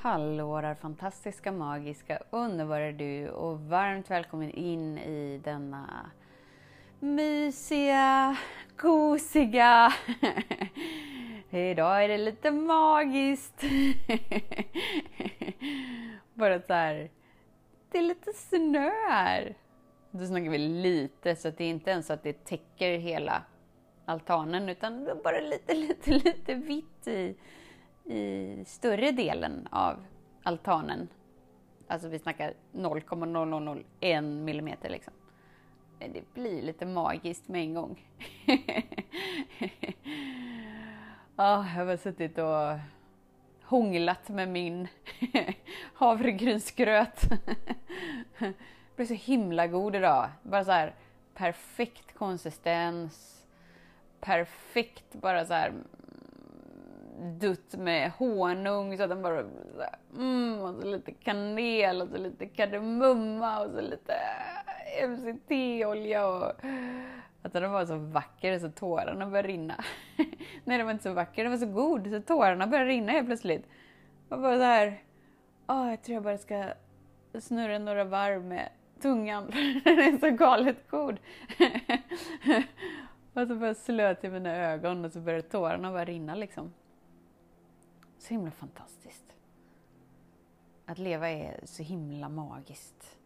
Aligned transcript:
Hallå 0.00 0.60
där 0.60 0.74
fantastiska, 0.74 1.52
magiska, 1.52 2.22
underbara 2.30 2.92
du 2.92 3.28
och 3.28 3.60
varmt 3.60 4.10
välkommen 4.10 4.50
in 4.50 4.98
i 4.98 5.40
denna 5.44 6.10
mysiga, 7.00 8.36
gosiga... 8.76 9.92
Idag 11.50 12.04
är 12.04 12.08
det 12.08 12.18
lite 12.18 12.50
magiskt. 12.50 13.62
Bara 16.34 16.60
så 16.60 16.72
här, 16.72 17.10
det 17.90 17.98
är 17.98 18.02
lite 18.02 18.32
snö 18.32 18.90
här. 19.08 19.56
Då 20.10 20.26
snackar 20.26 20.50
vi 20.50 20.58
lite, 20.58 21.36
så 21.36 21.48
att 21.48 21.58
det 21.58 21.64
är 21.64 21.70
inte 21.70 21.90
ens 21.90 22.06
så 22.06 22.12
att 22.12 22.22
det 22.22 22.44
täcker 22.44 22.98
hela 22.98 23.42
altanen 24.04 24.68
utan 24.68 25.08
bara 25.24 25.40
lite, 25.40 25.74
lite, 25.88 26.10
lite 26.10 26.54
vitt 26.54 27.06
i 27.06 27.36
i 28.08 28.64
större 28.66 29.12
delen 29.12 29.68
av 29.70 30.04
altanen. 30.42 31.08
Alltså 31.86 32.08
vi 32.08 32.18
snackar 32.18 32.54
0,0001 32.72 34.20
millimeter 34.20 34.90
liksom. 34.90 35.12
Det 35.98 36.34
blir 36.34 36.62
lite 36.62 36.86
magiskt 36.86 37.48
med 37.48 37.60
en 37.60 37.74
gång. 37.74 38.06
ja, 38.46 38.54
ah, 41.36 41.66
jag 41.76 41.86
har 41.86 41.96
suttit 41.96 42.38
och 42.38 42.78
hånglat 43.62 44.28
med 44.28 44.48
min 44.48 44.88
havregrynsgröt. 45.94 47.20
Det 48.38 48.54
blev 48.96 49.06
så 49.06 49.14
himla 49.14 49.66
god 49.66 49.96
idag. 49.96 50.28
Bara 50.42 50.64
så 50.64 50.72
här 50.72 50.94
perfekt 51.34 52.14
konsistens. 52.14 53.44
Perfekt 54.20 55.14
bara 55.14 55.46
så 55.46 55.54
här 55.54 55.72
dutt 57.18 57.74
med 57.76 58.10
honung 58.10 58.96
så 58.96 59.02
att 59.02 59.08
den 59.08 59.22
bara 59.22 59.44
mm, 60.16 60.60
och 60.60 60.74
så 60.74 60.86
lite 60.86 61.12
kanel 61.12 62.02
och 62.02 62.08
så 62.08 62.16
lite 62.16 62.46
kardemumma 62.46 63.60
och 63.60 63.70
så 63.70 63.80
lite 63.80 64.14
MCT-olja 65.08 66.28
och 66.28 66.52
att 67.42 67.52
den 67.52 67.72
var 67.72 67.86
så 67.86 67.96
vacker 67.96 68.58
så 68.58 68.70
tårarna 68.70 69.26
började 69.26 69.48
rinna. 69.48 69.84
Nej, 70.64 70.78
den 70.78 70.86
var 70.86 70.92
inte 70.92 71.04
så 71.04 71.12
vacker, 71.12 71.44
den 71.44 71.52
var 71.52 71.58
så 71.58 71.66
god 71.66 72.10
så 72.10 72.20
tårarna 72.20 72.66
började 72.66 72.90
rinna 72.90 73.12
helt 73.12 73.26
plötsligt. 73.26 73.66
Och 74.28 74.40
bara 74.40 74.56
så 74.56 74.62
här, 74.62 75.02
åh, 75.66 75.90
jag 75.90 76.02
tror 76.02 76.14
jag 76.14 76.22
bara 76.22 76.38
ska 76.38 76.64
snurra 77.40 77.78
några 77.78 78.04
varv 78.04 78.44
med 78.44 78.68
tungan 79.00 79.52
för 79.52 79.96
den 79.96 80.14
är 80.14 80.18
så 80.18 80.30
galet 80.30 80.90
god. 80.90 81.18
och 83.34 83.48
så 83.48 83.54
bara 83.54 83.74
slöt 83.74 84.24
jag 84.24 84.32
mina 84.32 84.56
ögon 84.56 85.04
och 85.04 85.12
så 85.12 85.20
började 85.20 85.48
tårarna 85.48 85.92
bara 85.92 86.04
rinna 86.04 86.34
liksom. 86.34 86.72
Så 88.18 88.34
himla 88.34 88.50
fantastiskt. 88.50 89.36
Att 90.86 90.98
leva 90.98 91.28
är 91.28 91.60
så 91.64 91.82
himla 91.82 92.28
magiskt. 92.28 93.18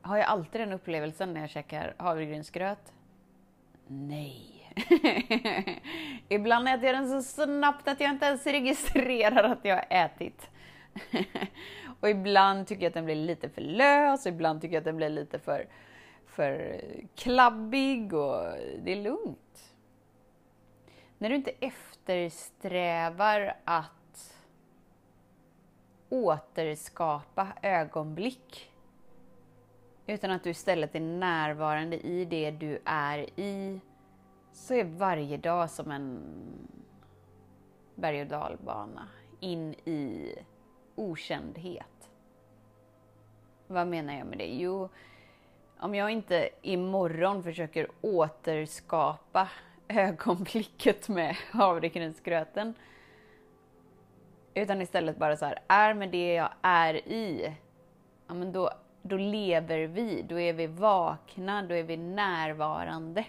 Har 0.00 0.16
jag 0.16 0.26
alltid 0.26 0.60
den 0.60 0.72
upplevelsen 0.72 1.34
när 1.34 1.40
jag 1.40 1.50
käkar 1.50 1.94
havregrynsgröt? 1.98 2.92
Nej. 3.86 4.72
Ibland 6.28 6.68
äter 6.68 6.84
jag 6.84 6.94
den 6.94 7.22
så 7.22 7.22
snabbt 7.22 7.88
att 7.88 8.00
jag 8.00 8.10
inte 8.10 8.26
ens 8.26 8.46
registrerar 8.46 9.44
att 9.44 9.64
jag 9.64 9.76
har 9.76 9.86
ätit. 9.90 10.50
och 12.00 12.10
ibland 12.10 12.66
tycker 12.66 12.82
jag 12.82 12.90
att 12.90 12.94
den 12.94 13.04
blir 13.04 13.14
lite 13.14 13.48
för 13.48 13.60
lös, 13.60 14.26
och 14.26 14.32
ibland 14.32 14.60
tycker 14.60 14.74
jag 14.74 14.80
att 14.80 14.84
den 14.84 14.96
blir 14.96 15.08
lite 15.08 15.38
för, 15.38 15.68
för 16.26 16.80
klabbig 17.14 18.14
och 18.14 18.42
det 18.84 18.92
är 18.92 19.02
lugnt. 19.02 19.75
När 21.18 21.28
du 21.28 21.34
inte 21.34 21.52
eftersträvar 21.60 23.56
att 23.64 24.36
återskapa 26.08 27.48
ögonblick 27.62 28.72
utan 30.06 30.30
att 30.30 30.44
du 30.44 30.50
istället 30.50 30.94
är 30.94 31.00
närvarande 31.00 32.06
i 32.06 32.24
det 32.24 32.50
du 32.50 32.78
är 32.84 33.40
i 33.40 33.80
så 34.52 34.74
är 34.74 34.84
varje 34.84 35.36
dag 35.36 35.70
som 35.70 35.90
en 35.90 36.20
berg 37.94 38.20
och 38.20 38.26
dalbana 38.26 39.08
in 39.40 39.74
i 39.74 40.34
okändhet. 40.94 42.10
Vad 43.66 43.86
menar 43.86 44.18
jag 44.18 44.26
med 44.26 44.38
det? 44.38 44.54
Jo, 44.54 44.88
om 45.78 45.94
jag 45.94 46.10
inte 46.10 46.48
imorgon 46.62 47.42
försöker 47.42 47.88
återskapa 48.00 49.48
ögonblicket 49.88 51.08
med 51.08 51.36
havregrynsgröten. 51.50 52.74
Utan 54.54 54.82
istället 54.82 55.18
bara 55.18 55.36
så 55.36 55.44
här, 55.44 55.58
är 55.68 55.94
med 55.94 56.10
det 56.10 56.34
jag 56.34 56.50
är 56.62 56.94
i, 56.94 57.54
ja 58.26 58.34
men 58.34 58.52
då, 58.52 58.70
då 59.02 59.16
lever 59.16 59.86
vi, 59.86 60.22
då 60.22 60.40
är 60.40 60.52
vi 60.52 60.66
vakna, 60.66 61.62
då 61.62 61.74
är 61.74 61.82
vi 61.82 61.96
närvarande. 61.96 63.24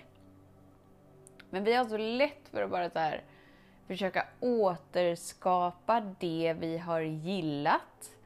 Men 1.49 1.63
vi 1.63 1.73
har 1.73 1.85
så 1.85 1.97
lätt 1.97 2.49
för 2.51 2.61
att 2.61 2.71
bara 2.71 2.89
så 2.89 2.99
här, 2.99 3.23
försöka 3.87 4.25
återskapa 4.39 6.13
det 6.19 6.55
vi 6.59 6.77
har 6.77 7.01
gillat 7.01 8.17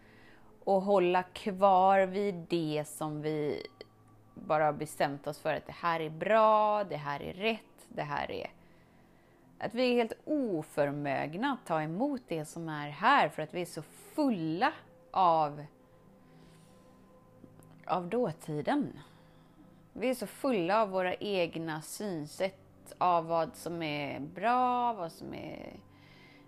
och 0.63 0.81
hålla 0.81 1.24
kvar 1.24 2.00
vid 2.00 2.36
det 2.36 2.84
som 2.88 3.22
vi 3.22 3.68
bara 4.34 4.66
har 4.66 4.74
bestämt 4.74 5.28
oss 5.28 5.40
för 5.40 5.53
att 5.53 5.66
det 5.66 5.75
här 5.75 6.00
är 6.00 6.09
bra, 6.09 6.84
det 6.84 6.96
här 6.96 7.22
är 7.22 7.34
rätt, 7.34 7.62
det 7.96 8.03
här 8.03 8.31
är. 8.31 8.52
Att 9.59 9.74
vi 9.74 9.91
är 9.91 9.94
helt 9.94 10.13
oförmögna 10.25 11.52
att 11.52 11.68
ta 11.68 11.81
emot 11.81 12.22
det 12.28 12.46
som 12.46 12.69
är 12.69 12.90
här 12.90 13.29
för 13.29 13.41
att 13.41 13.53
vi 13.53 13.62
är 13.62 13.66
så 13.66 13.81
fulla 13.81 14.74
av, 15.12 15.66
av 17.85 18.09
dåtiden. 18.09 19.00
Vi 19.94 20.09
är 20.09 20.16
så 20.16 20.28
fulla 20.28 20.81
av 20.81 20.90
våra 20.90 21.16
egna 21.16 21.81
synsätt 21.81 22.94
av 22.97 23.25
vad 23.25 23.56
som 23.56 23.84
är 23.84 24.19
bra, 24.19 24.94
vad 24.94 25.12
som 25.12 25.34
är 25.34 25.80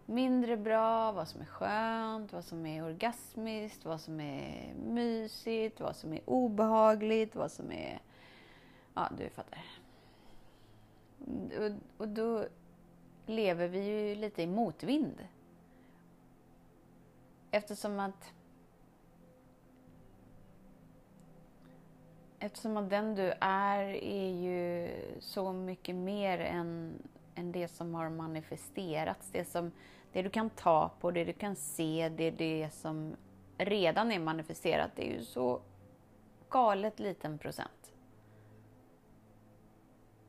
mindre 0.06 0.58
bra, 0.58 1.12
vad 1.12 1.28
som 1.28 1.42
är 1.42 1.46
skönt, 1.46 2.34
vad 2.34 2.46
som 2.46 2.66
är 2.66 2.86
orgasmiskt, 2.86 3.86
vad 3.86 4.02
som 4.02 4.20
är 4.20 4.74
mysigt, 4.86 5.80
vad 5.80 5.96
som 5.96 6.14
är 6.14 6.22
obehagligt, 6.26 7.36
vad 7.36 7.52
som 7.52 7.72
är... 7.72 8.02
Ja, 8.94 9.10
du 9.18 9.30
fattar. 9.30 9.64
Och, 11.28 11.72
och 11.98 12.08
då 12.08 12.46
lever 13.26 13.68
vi 13.68 13.84
ju 13.84 14.16
lite 14.16 14.42
i 14.42 14.48
motvind. 14.48 15.28
Eftersom 17.52 18.00
att 18.00 18.34
Eftersom 22.40 22.78
att 22.78 22.90
den 22.90 23.16
du 23.16 23.34
är 23.40 23.84
är 24.04 24.30
ju 24.30 24.90
så 25.20 25.54
mycket 25.54 25.96
mer 25.96 26.40
än, 26.40 26.94
än 27.36 27.52
det 27.52 27.68
som 27.68 27.96
har 27.96 28.10
manifesterats. 28.10 29.30
Det, 29.32 29.46
som, 29.46 29.72
det 30.12 30.22
du 30.22 30.30
kan 30.30 30.50
ta 30.50 30.92
på, 31.00 31.12
det 31.12 31.26
du 31.26 31.34
kan 31.34 31.56
se, 31.56 32.10
det, 32.18 32.32
det 32.32 32.70
som 32.74 33.16
redan 33.58 34.12
är 34.12 34.20
manifesterat. 34.20 34.92
Det 34.96 35.08
är 35.08 35.14
ju 35.14 35.24
så 35.26 35.62
galet 36.50 37.00
liten 37.00 37.38
procent. 37.38 37.83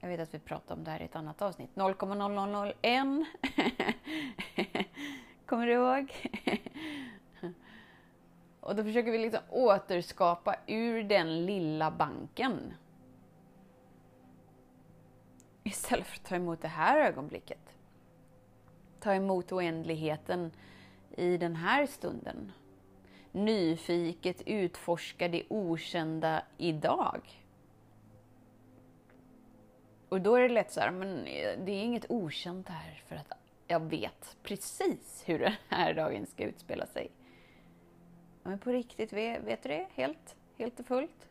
Jag 0.04 0.08
vet 0.08 0.20
att 0.20 0.34
vi 0.34 0.38
pratade 0.38 0.78
om 0.78 0.84
det 0.84 0.90
här 0.90 1.02
i 1.02 1.04
ett 1.04 1.16
annat 1.16 1.42
avsnitt. 1.42 1.70
0,0001. 1.74 3.24
Kommer 5.46 5.66
du 5.66 5.72
ihåg? 5.72 6.30
Och 8.60 8.76
då 8.76 8.84
försöker 8.84 9.12
vi 9.12 9.18
liksom 9.18 9.40
återskapa 9.50 10.56
ur 10.66 11.02
den 11.02 11.46
lilla 11.46 11.90
banken. 11.90 12.74
Istället 15.62 16.06
för 16.06 16.16
att 16.16 16.24
ta 16.24 16.36
emot 16.36 16.62
det 16.62 16.68
här 16.68 17.00
ögonblicket. 17.00 17.74
Ta 19.00 19.14
emot 19.14 19.52
oändligheten 19.52 20.50
i 21.10 21.36
den 21.36 21.56
här 21.56 21.86
stunden. 21.86 22.52
Nyfiket 23.32 24.42
utforska 24.46 25.28
det 25.28 25.42
okända 25.48 26.42
idag. 26.58 27.43
Och 30.14 30.20
då 30.20 30.34
är 30.36 30.42
det 30.42 30.48
lätt 30.48 30.72
så 30.72 30.80
här, 30.80 30.90
men 30.90 31.18
eh, 31.18 31.58
det 31.64 31.72
är 31.72 31.82
inget 31.82 32.10
okänt 32.10 32.68
här 32.68 33.02
för 33.06 33.16
att 33.16 33.32
jag 33.66 33.80
vet 33.80 34.36
precis 34.42 35.22
hur 35.26 35.38
den 35.38 35.52
här 35.68 35.94
dagen 35.94 36.26
ska 36.26 36.44
utspela 36.44 36.86
sig. 36.86 37.10
Men 38.42 38.58
på 38.58 38.70
riktigt, 38.70 39.12
vet, 39.12 39.62
du 39.62 39.68
det? 39.68 39.86
Helt, 39.94 40.36
helt 40.58 40.80
och 40.80 40.86
fullt? 40.86 41.28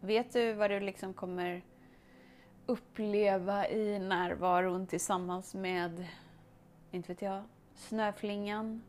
Vet 0.00 0.32
du 0.32 0.52
vad 0.52 0.70
du 0.70 0.80
liksom 0.80 1.14
kommer 1.14 1.62
uppleva 2.66 3.68
i 3.68 3.98
närvaron 3.98 4.86
tillsammans 4.86 5.54
med, 5.54 6.06
inte 6.90 7.08
vet 7.08 7.22
jag, 7.22 7.42
snöflingan? 7.74 8.82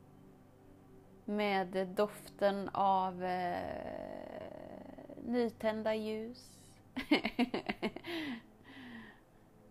Med 1.25 1.87
doften 1.87 2.69
av 2.73 3.23
eh, 3.23 3.57
nytända 5.25 5.95
ljus? 5.95 6.58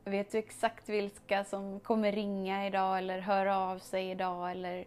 Vet 0.05 0.33
du 0.33 0.39
exakt 0.39 0.89
vilka 0.89 1.45
som 1.45 1.81
kommer 1.81 2.13
ringa 2.13 2.67
idag 2.67 2.99
eller 2.99 3.21
höra 3.21 3.59
av 3.59 3.79
sig 3.79 4.11
idag 4.11 4.51
eller 4.51 4.85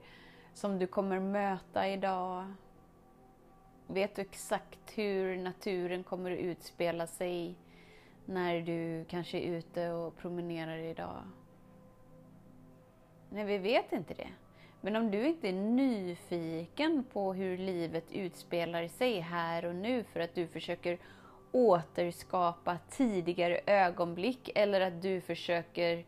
som 0.54 0.80
du 0.80 0.88
kommer 0.88 1.20
möta 1.20 1.88
idag? 1.88 2.54
Vet 3.88 4.16
du 4.16 4.22
exakt 4.22 4.98
hur 4.98 5.38
naturen 5.38 6.04
kommer 6.04 6.32
att 6.32 6.40
utspela 6.40 7.08
sig 7.08 7.56
när 8.26 8.62
du 8.62 9.06
kanske 9.10 9.38
är 9.38 9.58
ute 9.58 9.92
och 9.92 10.18
promenerar 10.18 10.78
idag? 10.78 11.24
Nej, 13.30 13.46
vi 13.46 13.58
vet 13.58 13.94
inte 13.94 14.14
det. 14.14 14.30
Men 14.82 14.96
om 14.96 15.12
du 15.12 15.28
inte 15.28 15.50
är 15.50 15.54
nyfiken 15.54 17.04
på 17.14 17.34
hur 17.34 17.58
livet 17.58 18.12
utspelar 18.12 18.88
sig 18.88 19.20
här 19.20 19.66
och 19.66 19.76
nu 19.76 20.04
för 20.04 20.20
att 20.20 20.36
du 20.36 20.48
försöker 20.48 21.00
återskapa 21.52 22.78
tidigare 22.90 23.60
ögonblick 23.66 24.50
eller 24.56 24.82
att 24.82 25.02
du 25.02 25.22
försöker 25.22 26.06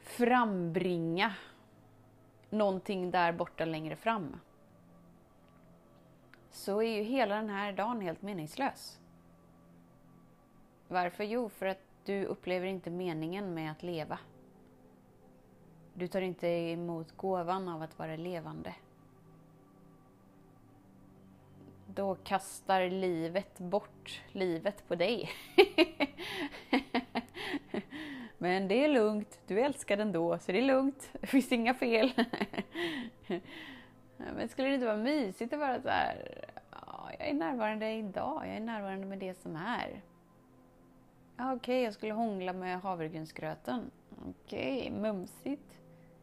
frambringa 0.00 1.34
någonting 2.50 3.10
där 3.10 3.32
borta 3.32 3.64
längre 3.64 3.96
fram. 3.96 4.40
Så 6.50 6.82
är 6.82 6.96
ju 6.96 7.02
hela 7.02 7.34
den 7.34 7.50
här 7.50 7.72
dagen 7.72 8.00
helt 8.00 8.22
meningslös. 8.22 9.00
Varför? 10.88 11.24
Jo, 11.24 11.48
för 11.48 11.66
att 11.66 11.80
du 12.04 12.24
upplever 12.24 12.66
inte 12.66 12.90
meningen 12.90 13.54
med 13.54 13.72
att 13.72 13.82
leva. 13.82 14.18
Du 15.94 16.08
tar 16.08 16.20
inte 16.20 16.46
emot 16.46 17.16
gåvan 17.16 17.68
av 17.68 17.82
att 17.82 17.98
vara 17.98 18.16
levande. 18.16 18.74
Då 21.94 22.14
kastar 22.14 22.90
livet 22.90 23.58
bort 23.58 24.22
livet 24.32 24.88
på 24.88 24.94
dig. 24.94 25.30
Men 28.38 28.68
det 28.68 28.84
är 28.84 28.88
lugnt, 28.88 29.40
du 29.46 29.60
älskar 29.60 29.96
den 29.96 30.12
då, 30.12 30.38
så 30.38 30.52
det 30.52 30.58
är 30.58 30.62
lugnt. 30.62 31.10
Det 31.20 31.26
finns 31.26 31.52
inga 31.52 31.74
fel. 31.74 32.12
Men 34.16 34.48
skulle 34.48 34.68
det 34.68 34.74
inte 34.74 34.86
vara 34.86 34.96
mysigt 34.96 35.52
att 35.52 35.58
vara 35.58 35.82
så 35.82 35.88
här, 35.88 36.44
jag 37.18 37.28
är 37.28 37.34
närvarande 37.34 37.92
idag, 37.92 38.42
jag 38.46 38.56
är 38.56 38.60
närvarande 38.60 39.06
med 39.06 39.18
det 39.18 39.34
som 39.34 39.56
är. 39.56 40.02
Okej, 41.34 41.54
okay, 41.56 41.80
jag 41.80 41.94
skulle 41.94 42.12
hångla 42.12 42.52
med 42.52 42.80
havregrynsgröten. 42.80 43.90
Okej, 44.10 44.78
okay, 44.78 45.00
mumsigt. 45.00 45.80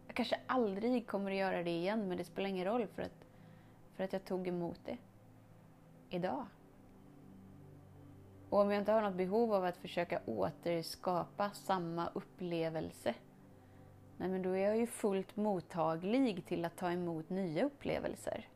Jag 0.08 0.16
kanske 0.16 0.40
aldrig 0.48 1.08
kommer 1.08 1.32
att 1.32 1.38
göra 1.38 1.64
det 1.64 1.72
igen, 1.72 2.08
men 2.08 2.18
det 2.18 2.24
spelar 2.24 2.50
ingen 2.50 2.66
roll 2.66 2.88
för 2.88 3.02
att, 3.02 3.26
för 3.96 4.04
att 4.04 4.14
jag 4.14 4.26
tog 4.26 4.48
emot 4.48 4.80
det 4.86 4.98
idag. 6.14 6.46
Och 8.50 8.60
om 8.60 8.72
jag 8.72 8.82
inte 8.82 8.92
har 8.92 9.02
något 9.02 9.16
behov 9.16 9.54
av 9.54 9.66
att 9.66 9.78
försöka 9.78 10.22
återskapa 10.26 11.52
samma 11.52 12.10
upplevelse, 12.14 13.14
nej 14.18 14.30
men 14.30 14.42
då 14.42 14.50
är 14.50 14.68
jag 14.68 14.78
ju 14.78 14.88
fullt 14.88 15.36
mottaglig 15.36 16.46
till 16.46 16.66
att 16.66 16.78
ta 16.78 16.92
emot 16.92 17.30
nya 17.30 17.66
upplevelser. 17.66 18.48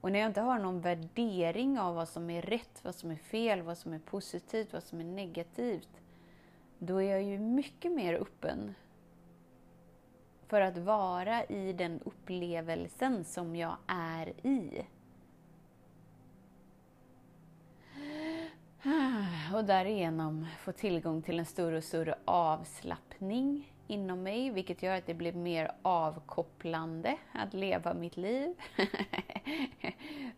Och 0.00 0.12
när 0.12 0.18
jag 0.18 0.26
inte 0.26 0.40
har 0.40 0.58
någon 0.58 0.80
värdering 0.80 1.78
av 1.78 1.94
vad 1.94 2.08
som 2.08 2.30
är 2.30 2.42
rätt, 2.42 2.84
vad 2.84 2.94
som 2.94 3.10
är 3.10 3.16
fel, 3.16 3.62
vad 3.62 3.78
som 3.78 3.92
är 3.92 3.98
positivt, 3.98 4.72
vad 4.72 4.82
som 4.82 5.00
är 5.00 5.04
negativt, 5.04 6.00
då 6.78 7.02
är 7.02 7.10
jag 7.10 7.22
ju 7.22 7.38
mycket 7.38 7.92
mer 7.92 8.14
öppen 8.14 8.74
för 10.46 10.60
att 10.60 10.78
vara 10.78 11.44
i 11.44 11.72
den 11.72 12.00
upplevelsen 12.04 13.24
som 13.24 13.56
jag 13.56 13.76
är 13.86 14.46
i. 14.46 14.86
Och 19.54 19.64
därigenom 19.64 20.46
få 20.58 20.72
tillgång 20.72 21.22
till 21.22 21.38
en 21.38 21.46
större 21.46 21.76
och 21.76 21.84
större 21.84 22.18
avslappning 22.24 23.72
inom 23.86 24.22
mig, 24.22 24.50
vilket 24.50 24.82
gör 24.82 24.96
att 24.96 25.06
det 25.06 25.14
blir 25.14 25.32
mer 25.32 25.72
avkopplande 25.82 27.18
att 27.32 27.54
leva 27.54 27.94
mitt 27.94 28.16
liv. 28.16 28.54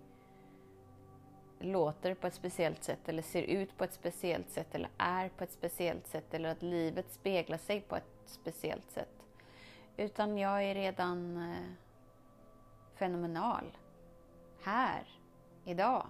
låter 1.59 2.13
på 2.13 2.27
ett 2.27 2.33
speciellt 2.33 2.83
sätt 2.83 3.09
eller 3.09 3.21
ser 3.21 3.43
ut 3.43 3.77
på 3.77 3.83
ett 3.83 3.93
speciellt 3.93 4.49
sätt 4.49 4.75
eller 4.75 4.89
är 4.97 5.29
på 5.29 5.43
ett 5.43 5.51
speciellt 5.51 6.07
sätt 6.07 6.33
eller 6.33 6.49
att 6.49 6.61
livet 6.61 7.11
speglar 7.11 7.57
sig 7.57 7.81
på 7.81 7.95
ett 7.95 8.21
speciellt 8.25 8.91
sätt. 8.91 9.25
Utan 9.97 10.37
jag 10.37 10.63
är 10.63 10.75
redan 10.75 11.37
eh, 11.37 11.71
fenomenal. 12.95 13.77
Här, 14.63 15.07
idag. 15.65 16.07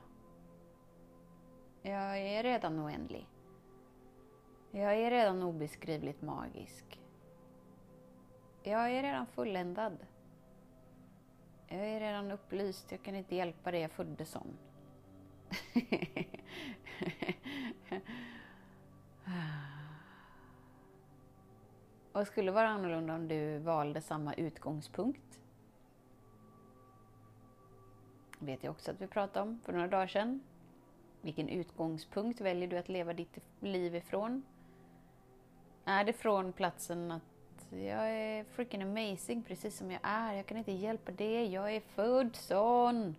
Jag 1.81 2.17
är 2.17 2.43
redan 2.43 2.79
oändlig. 2.79 3.27
Jag 4.71 4.95
är 4.95 5.11
redan 5.11 5.43
obeskrivligt 5.43 6.21
magisk. 6.21 7.01
Jag 8.63 8.91
är 8.91 9.03
redan 9.03 9.25
fulländad. 9.25 9.97
Jag 11.67 11.79
är 11.79 11.99
redan 11.99 12.31
upplyst. 12.31 12.91
Jag 12.91 13.03
kan 13.03 13.15
inte 13.15 13.35
hjälpa 13.35 13.71
det 13.71 13.79
jag 13.79 13.91
föddes 13.91 14.29
som. 14.29 14.47
Och 22.11 22.19
det 22.19 22.25
skulle 22.25 22.51
vara 22.51 22.67
annorlunda 22.67 23.15
om 23.15 23.27
du 23.27 23.59
valde 23.59 24.01
samma 24.01 24.33
utgångspunkt. 24.33 25.39
vet 28.39 28.63
jag 28.63 28.71
också 28.71 28.91
att 28.91 29.01
vi 29.01 29.07
pratade 29.07 29.49
om 29.49 29.59
för 29.65 29.73
några 29.73 29.87
dagar 29.87 30.07
sedan. 30.07 30.41
Vilken 31.21 31.49
utgångspunkt 31.49 32.41
väljer 32.41 32.67
du 32.67 32.77
att 32.77 32.89
leva 32.89 33.13
ditt 33.13 33.37
liv 33.59 33.95
ifrån? 33.95 34.43
Är 35.85 36.03
det 36.03 36.13
från 36.13 36.53
platsen 36.53 37.11
att 37.11 37.23
jag 37.69 38.11
är 38.11 38.43
freaking 38.43 38.81
amazing 38.81 39.43
precis 39.43 39.77
som 39.77 39.91
jag 39.91 39.99
är, 40.03 40.33
jag 40.33 40.45
kan 40.45 40.57
inte 40.57 40.71
hjälpa 40.71 41.11
det, 41.11 41.45
jag 41.45 41.75
är 41.75 41.79
född 41.79 42.35
sån. 42.35 43.15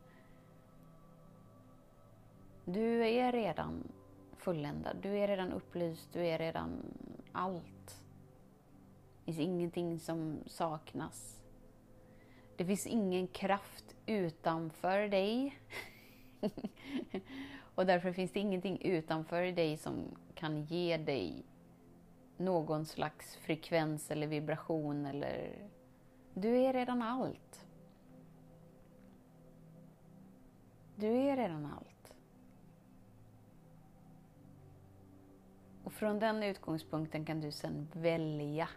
Du 2.71 3.07
är 3.07 3.33
redan 3.33 3.93
fulländad, 4.37 4.97
du 5.03 5.19
är 5.19 5.29
redan 5.29 5.53
upplyst, 5.53 6.13
du 6.13 6.27
är 6.27 6.39
redan 6.39 6.83
allt. 7.33 8.05
Det 9.25 9.33
finns 9.33 9.39
ingenting 9.39 9.99
som 9.99 10.39
saknas. 10.47 11.41
Det 12.57 12.65
finns 12.65 12.87
ingen 12.87 13.27
kraft 13.27 13.97
utanför 14.07 15.09
dig. 15.09 15.59
och 17.75 17.87
därför 17.87 18.13
finns 18.13 18.33
det 18.33 18.41
ingenting 18.41 18.83
utanför 18.83 19.43
dig 19.43 19.77
som 19.77 20.17
kan 20.35 20.63
ge 20.63 20.97
dig 20.97 21.45
någon 22.37 22.87
slags 22.87 23.37
frekvens 23.37 24.11
eller 24.11 24.27
vibration 24.27 25.07
eller... 25.07 25.69
Du 26.35 26.59
är 26.59 26.73
redan 26.73 27.03
allt. 27.03 27.67
Du 30.97 31.07
är 31.07 31.37
redan 31.37 31.67
allt. 31.67 31.98
Från 35.99 36.19
den 36.19 36.43
utgångspunkten 36.43 37.25
kan 37.25 37.41
du 37.41 37.53
sedan 37.53 37.89
välja. 37.93 38.69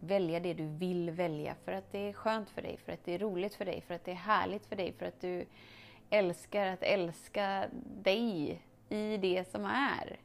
Välja 0.00 0.40
det 0.40 0.54
du 0.54 0.66
vill 0.66 1.10
välja 1.10 1.54
för 1.64 1.72
att 1.72 1.92
det 1.92 1.98
är 1.98 2.12
skönt 2.12 2.50
för 2.50 2.62
dig, 2.62 2.76
för 2.76 2.92
att 2.92 3.04
det 3.04 3.14
är 3.14 3.18
roligt 3.18 3.54
för 3.54 3.64
dig, 3.64 3.80
för 3.80 3.94
att 3.94 4.04
det 4.04 4.10
är 4.10 4.14
härligt 4.14 4.66
för 4.66 4.76
dig, 4.76 4.92
för 4.92 5.06
att 5.06 5.20
du 5.20 5.46
älskar 6.10 6.66
att 6.66 6.82
älska 6.82 7.68
dig 8.02 8.62
i 8.88 9.16
det 9.16 9.50
som 9.50 9.64
är. 9.64 10.18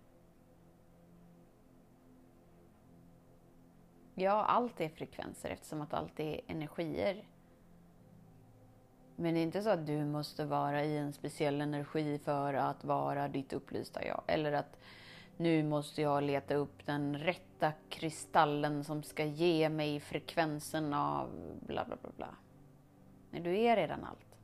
Ja, 4.15 4.45
allt 4.45 4.81
är 4.81 4.89
frekvenser 4.89 5.50
eftersom 5.50 5.81
att 5.81 5.93
allt 5.93 6.19
är 6.19 6.41
energier. 6.48 7.24
Men 9.15 9.34
det 9.34 9.39
är 9.39 9.43
inte 9.43 9.62
så 9.62 9.69
att 9.69 9.88
du 9.88 10.05
måste 10.05 10.45
vara 10.45 10.84
i 10.84 10.98
en 10.98 11.13
speciell 11.13 11.62
energi 11.62 12.19
för 12.19 12.53
att 12.53 12.84
vara 12.84 13.27
ditt 13.27 13.53
upplysta 13.53 14.05
jag. 14.05 14.24
Eller 14.27 14.51
att 14.51 14.77
nu 15.38 15.63
måste 15.63 16.01
jag 16.01 16.24
leta 16.24 16.56
upp 16.56 16.86
den 16.86 17.18
rätta 17.18 17.74
kristallen 17.89 18.84
som 18.84 19.04
ska 19.04 19.25
ge 19.25 19.70
mig 19.70 20.00
frekvensen 20.00 20.94
av 20.94 21.30
bla 21.68 21.86
bla 21.86 21.96
bla 22.01 22.12
bla. 22.18 22.36
Men 23.30 23.44
du 23.44 23.58
är 23.58 23.75
redan 23.75 24.04
allt. 24.04 24.38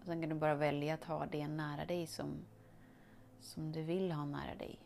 Och 0.00 0.06
sen 0.06 0.20
kan 0.20 0.28
du 0.28 0.34
bara 0.34 0.54
välja 0.54 0.94
att 0.94 1.04
ha 1.04 1.26
det 1.26 1.48
nära 1.48 1.84
dig 1.84 2.06
som, 2.06 2.44
som 3.40 3.72
du 3.72 3.82
vill 3.82 4.12
ha 4.12 4.24
nära 4.24 4.54
dig. 4.54 4.78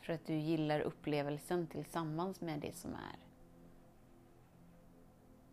För 0.00 0.12
att 0.12 0.26
du 0.26 0.34
gillar 0.34 0.80
upplevelsen 0.80 1.66
tillsammans 1.66 2.40
med 2.40 2.60
det 2.60 2.76
som 2.76 2.94
är. 2.94 3.18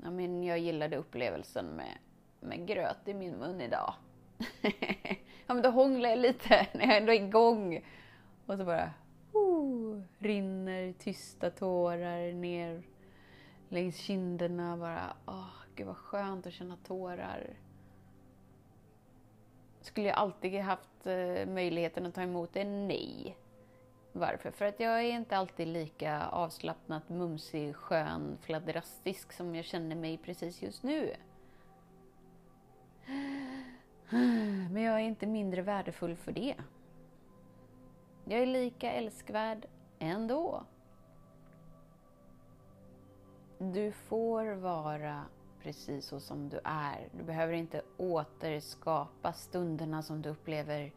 Ja, 0.03 0.12
men 0.12 0.43
jag 0.43 0.60
gillade 0.60 0.98
upplevelsen 0.98 1.65
med, 1.65 1.98
med 2.39 2.67
gröt 2.67 3.08
i 3.08 3.13
min 3.13 3.36
mun 3.36 3.62
idag. 3.62 3.93
ja, 5.50 5.53
men 5.53 5.63
då 5.63 5.70
hånglar 5.70 6.10
jag 6.10 6.20
lite 6.20 6.68
när 6.74 6.88
jag 6.88 6.98
ändå 6.98 7.12
är 7.12 7.24
igång. 7.24 7.86
Och 8.46 8.58
så 8.58 8.65
bara 8.65 8.91
oh, 9.34 10.01
rinner 10.20 10.94
tysta 10.94 11.50
tårar 11.50 12.34
ner 12.34 12.84
längs 13.70 13.98
kinderna. 13.98 14.77
Bara, 14.77 15.13
åh, 15.25 15.53
gud 15.75 15.88
vad 15.88 15.98
skönt 15.98 16.48
att 16.48 16.53
känna 16.53 16.77
tårar. 16.77 17.53
Skulle 19.82 20.08
jag 20.08 20.18
alltid 20.18 20.62
haft 20.62 21.08
eh, 21.08 21.48
möjligheten 21.48 22.06
att 22.06 22.15
ta 22.15 22.22
emot 22.22 22.53
det? 22.53 22.63
Nej. 22.63 23.38
Varför? 24.12 24.51
För 24.51 24.65
att 24.65 24.79
jag 24.79 25.00
är 25.00 25.13
inte 25.13 25.38
alltid 25.38 25.68
lika 25.68 26.27
avslappnat, 26.27 27.10
mumsig, 27.10 27.75
skön, 27.75 28.38
fladderastisk 28.41 29.34
som 29.34 29.56
jag 29.56 29.65
känner 29.65 29.96
mig 29.96 30.18
precis 30.18 30.62
just 30.62 30.84
nu. 30.84 31.15
Men 34.72 34.84
jag 34.84 34.96
är 34.96 35.00
inte 35.04 35.28
mindre 35.28 35.62
värdefull 35.62 36.16
för 36.16 36.32
det. 36.32 36.56
Jag 38.25 38.39
är 38.39 38.46
lika 38.46 38.92
älskvärd 38.92 39.66
ändå. 40.00 40.63
Du 43.58 43.92
får 43.92 44.46
vara 44.46 45.25
precis 45.63 46.06
så 46.06 46.20
som 46.20 46.50
du 46.50 46.60
är. 46.63 47.08
Du 47.12 47.24
behöver 47.24 47.54
inte 47.54 47.82
återskapa 47.98 49.34
stunderna 49.34 50.01
som 50.01 50.22
du 50.22 50.30
upplever 50.30 50.92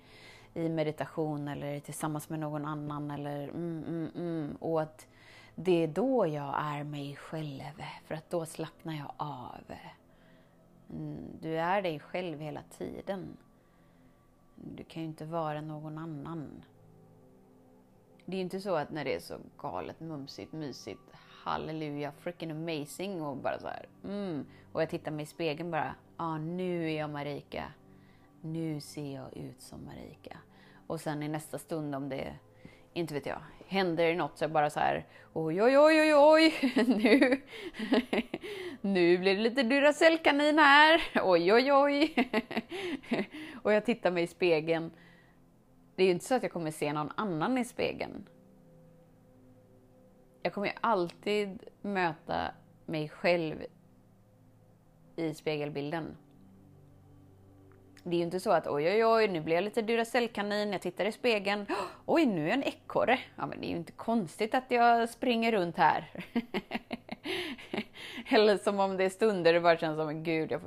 i 0.54 0.68
meditation 0.68 1.48
eller 1.48 1.80
tillsammans 1.80 2.28
med 2.28 2.38
någon 2.38 2.64
annan 2.64 3.10
eller 3.10 3.48
mm, 3.48 3.84
mm, 3.88 4.10
mm. 4.16 4.56
Och 4.60 4.82
att 4.82 5.06
det 5.54 5.82
är 5.82 5.88
då 5.88 6.26
jag 6.26 6.54
är 6.58 6.84
mig 6.84 7.16
själv, 7.16 7.82
för 8.06 8.14
att 8.14 8.30
då 8.30 8.46
slappnar 8.46 8.94
jag 8.94 9.12
av. 9.16 9.72
Mm, 10.92 11.38
du 11.40 11.58
är 11.58 11.82
dig 11.82 12.00
själv 12.00 12.40
hela 12.40 12.62
tiden. 12.62 13.36
Du 14.54 14.84
kan 14.84 15.02
ju 15.02 15.08
inte 15.08 15.24
vara 15.24 15.60
någon 15.60 15.98
annan. 15.98 16.64
Det 18.24 18.32
är 18.32 18.38
ju 18.38 18.42
inte 18.42 18.60
så 18.60 18.74
att 18.74 18.90
när 18.90 19.04
det 19.04 19.14
är 19.14 19.20
så 19.20 19.38
galet, 19.58 20.00
mumsigt, 20.00 20.52
mysigt, 20.52 21.00
halleluja, 21.44 22.12
freaking 22.12 22.50
amazing 22.50 23.22
och 23.22 23.36
bara 23.36 23.58
så 23.58 23.66
här, 23.66 23.86
mm. 24.04 24.46
Och 24.72 24.82
jag 24.82 24.90
tittar 24.90 25.10
mig 25.10 25.22
i 25.22 25.26
spegeln 25.26 25.70
bara, 25.70 25.94
ja 26.16 26.24
ah, 26.24 26.38
nu 26.38 26.90
är 26.90 26.98
jag 26.98 27.10
Marika. 27.10 27.72
Nu 28.40 28.80
ser 28.80 29.14
jag 29.14 29.36
ut 29.36 29.60
som 29.60 29.84
Marika. 29.84 30.38
Och 30.86 31.00
sen 31.00 31.22
i 31.22 31.28
nästa 31.28 31.58
stund 31.58 31.94
om 31.94 32.08
det, 32.08 32.34
inte 32.92 33.14
vet 33.14 33.26
jag, 33.26 33.42
händer 33.66 34.04
det 34.04 34.14
något 34.14 34.38
så 34.38 34.44
är 34.44 34.48
det 34.48 34.52
bara 34.52 34.70
så 34.70 34.80
här, 34.80 35.06
oj 35.32 35.62
oj 35.62 35.78
oj 35.78 36.00
oj 36.00 36.14
oj, 36.14 36.72
nu, 36.86 37.40
nu 38.80 39.18
blir 39.18 39.36
det 39.36 39.42
lite 39.42 39.62
Duracellkanin 39.62 40.58
här, 40.58 41.00
oj 41.22 41.52
oj 41.52 41.72
oj. 41.72 42.14
Och 43.62 43.72
jag 43.72 43.84
tittar 43.84 44.10
mig 44.10 44.22
i 44.22 44.26
spegeln. 44.26 44.90
Det 45.96 46.02
är 46.02 46.06
ju 46.06 46.12
inte 46.12 46.24
så 46.24 46.34
att 46.34 46.42
jag 46.42 46.52
kommer 46.52 46.70
se 46.70 46.92
någon 46.92 47.10
annan 47.16 47.58
i 47.58 47.64
spegeln. 47.64 48.28
Jag 50.42 50.52
kommer 50.52 50.66
ju 50.66 50.72
alltid 50.80 51.62
möta 51.82 52.54
mig 52.86 53.08
själv 53.08 53.64
i 55.16 55.34
spegelbilden. 55.34 56.16
Det 58.04 58.16
är 58.16 58.18
ju 58.18 58.24
inte 58.24 58.40
så 58.40 58.50
att 58.50 58.66
oj, 58.66 58.88
oj, 58.88 59.04
oj, 59.04 59.28
nu 59.28 59.40
blir 59.40 59.54
jag 59.54 59.64
lite 59.64 59.82
Duracellkanin, 59.82 60.72
jag 60.72 60.82
tittar 60.82 61.04
i 61.04 61.12
spegeln, 61.12 61.66
oj, 62.06 62.26
nu 62.26 62.42
är 62.42 62.46
jag 62.46 62.54
en 62.54 62.64
ekorre. 62.64 63.18
Ja, 63.36 63.46
men 63.46 63.60
det 63.60 63.66
är 63.66 63.70
ju 63.70 63.76
inte 63.76 63.92
konstigt 63.92 64.54
att 64.54 64.64
jag 64.68 65.08
springer 65.08 65.52
runt 65.52 65.76
här. 65.76 66.10
Eller 68.28 68.56
som 68.56 68.80
om 68.80 68.96
det 68.96 69.04
är 69.04 69.08
stunder 69.08 69.52
det 69.52 69.60
bara 69.60 69.76
känns 69.76 69.96
som, 69.96 70.24
gud, 70.24 70.52
jag 70.52 70.60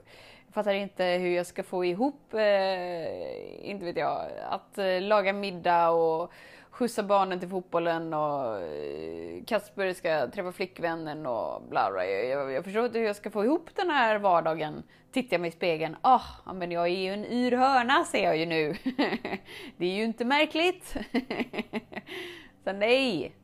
fattar 0.54 0.74
inte 0.74 1.04
hur 1.04 1.30
jag 1.30 1.46
ska 1.46 1.64
få 1.64 1.86
ihop, 1.86 2.34
eh, 2.34 3.70
inte 3.70 3.86
vet 3.86 3.98
jag, 3.98 4.26
att 4.50 4.78
eh, 4.78 5.02
laga 5.02 5.34
middag 5.34 5.90
och 5.90 6.32
skjutsa 6.76 7.04
barnen 7.04 7.40
till 7.40 7.50
fotbollen 7.50 8.14
och 8.14 8.60
eh, 8.62 9.44
Kasper 9.46 9.94
ska 9.94 10.28
träffa 10.28 10.52
flickvännen 10.52 11.26
och 11.26 11.62
bla 11.70 11.92
bla. 11.92 12.06
Jag, 12.06 12.52
jag 12.52 12.64
förstår 12.64 12.86
inte 12.86 13.00
hur 13.00 13.06
jag 13.06 13.16
ska 13.16 13.32
få 13.32 13.46
ihop 13.46 13.70
den 13.76 13.90
här 13.90 14.20
vardagen. 14.20 14.84
Tittar 15.12 15.34
jag 15.34 15.42
mig 15.42 15.48
i 15.48 15.52
spegeln, 15.52 15.96
ah, 16.02 16.22
oh, 16.46 16.54
men 16.54 16.72
jag 16.72 16.84
är 16.84 17.00
ju 17.00 17.14
en 17.14 17.26
yr 17.26 17.52
hörna 17.52 18.04
ser 18.04 18.24
jag 18.24 18.38
ju 18.38 18.46
nu. 18.46 18.76
det 19.78 19.86
är 19.86 19.96
ju 19.96 20.04
inte 20.04 20.26
märkligt. 20.26 20.86
Så 22.64 22.74
nej. 22.74 23.36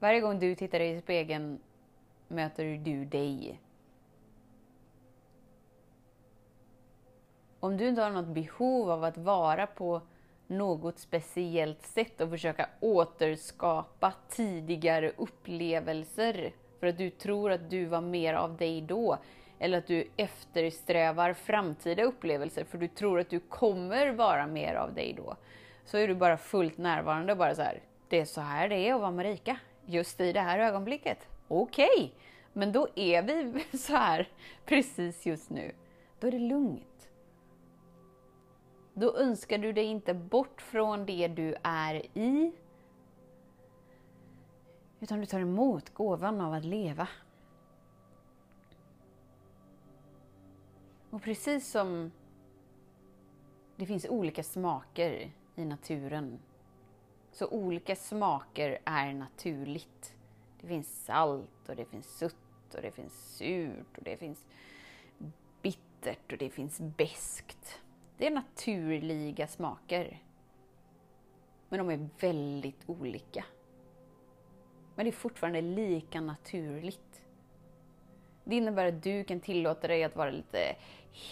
Varje 0.00 0.20
gång 0.20 0.38
du 0.38 0.54
tittar 0.54 0.78
dig 0.78 0.96
i 0.96 1.00
spegeln 1.00 1.58
möter 2.28 2.64
du 2.64 3.04
dig. 3.04 3.60
Om 7.60 7.76
du 7.76 7.88
inte 7.88 8.02
har 8.02 8.10
något 8.10 8.34
behov 8.34 8.90
av 8.90 9.04
att 9.04 9.18
vara 9.18 9.66
på 9.66 10.02
något 10.46 10.98
speciellt 10.98 11.82
sätt 11.82 12.20
och 12.20 12.30
försöka 12.30 12.68
återskapa 12.80 14.12
tidigare 14.28 15.12
upplevelser 15.16 16.52
för 16.80 16.86
att 16.86 16.98
du 16.98 17.10
tror 17.10 17.52
att 17.52 17.70
du 17.70 17.84
var 17.84 18.00
mer 18.00 18.34
av 18.34 18.56
dig 18.56 18.80
då. 18.80 19.18
Eller 19.58 19.78
att 19.78 19.86
du 19.86 20.08
eftersträvar 20.16 21.32
framtida 21.32 22.02
upplevelser 22.02 22.64
för 22.64 22.78
du 22.78 22.88
tror 22.88 23.20
att 23.20 23.30
du 23.30 23.40
kommer 23.40 24.12
vara 24.12 24.46
mer 24.46 24.74
av 24.74 24.94
dig 24.94 25.14
då. 25.16 25.36
Så 25.84 25.98
är 25.98 26.08
du 26.08 26.14
bara 26.14 26.36
fullt 26.36 26.78
närvarande 26.78 27.32
och 27.32 27.38
bara 27.38 27.54
så 27.54 27.62
här, 27.62 27.80
det 28.08 28.20
är 28.20 28.24
så 28.24 28.40
här 28.40 28.68
det 28.68 28.88
är 28.88 28.94
att 28.94 29.00
vara 29.00 29.10
Marika. 29.10 29.58
Just 29.86 30.20
i 30.20 30.32
det 30.32 30.40
här 30.40 30.58
ögonblicket. 30.58 31.18
Okej, 31.48 31.88
okay. 31.96 32.10
men 32.52 32.72
då 32.72 32.88
är 32.94 33.22
vi 33.22 33.64
så 33.78 33.92
här 33.96 34.28
precis 34.64 35.26
just 35.26 35.50
nu. 35.50 35.72
Då 36.20 36.26
är 36.26 36.32
det 36.32 36.38
lugnt. 36.38 37.05
Då 38.98 39.16
önskar 39.16 39.58
du 39.58 39.72
dig 39.72 39.84
inte 39.84 40.14
bort 40.14 40.62
från 40.62 41.06
det 41.06 41.28
du 41.28 41.54
är 41.62 42.18
i. 42.18 42.52
Utan 45.00 45.20
du 45.20 45.26
tar 45.26 45.40
emot 45.40 45.94
gåvan 45.94 46.40
av 46.40 46.52
att 46.52 46.64
leva. 46.64 47.08
Och 51.10 51.22
precis 51.22 51.70
som 51.70 52.12
det 53.76 53.86
finns 53.86 54.06
olika 54.08 54.42
smaker 54.42 55.30
i 55.56 55.64
naturen, 55.64 56.38
så 57.32 57.48
olika 57.48 57.96
smaker 57.96 58.78
är 58.84 59.12
naturligt. 59.12 60.14
Det 60.60 60.66
finns 60.66 61.04
salt 61.04 61.68
och 61.68 61.76
det 61.76 61.84
finns 61.84 62.18
sött 62.18 62.74
och 62.74 62.82
det 62.82 62.90
finns 62.90 63.36
surt 63.36 63.98
och 63.98 64.04
det 64.04 64.16
finns 64.16 64.46
bittert 65.62 66.32
och 66.32 66.38
det 66.38 66.50
finns 66.50 66.80
beskt. 66.80 67.82
Det 68.18 68.26
är 68.26 68.30
naturliga 68.30 69.46
smaker. 69.46 70.18
Men 71.68 71.78
de 71.78 71.90
är 71.90 72.08
väldigt 72.20 72.82
olika. 72.86 73.44
Men 74.94 75.04
det 75.04 75.10
är 75.10 75.12
fortfarande 75.12 75.60
lika 75.60 76.20
naturligt. 76.20 77.22
Det 78.44 78.56
innebär 78.56 78.86
att 78.86 79.02
du 79.02 79.24
kan 79.24 79.40
tillåta 79.40 79.88
dig 79.88 80.04
att 80.04 80.16
vara 80.16 80.30
lite 80.30 80.76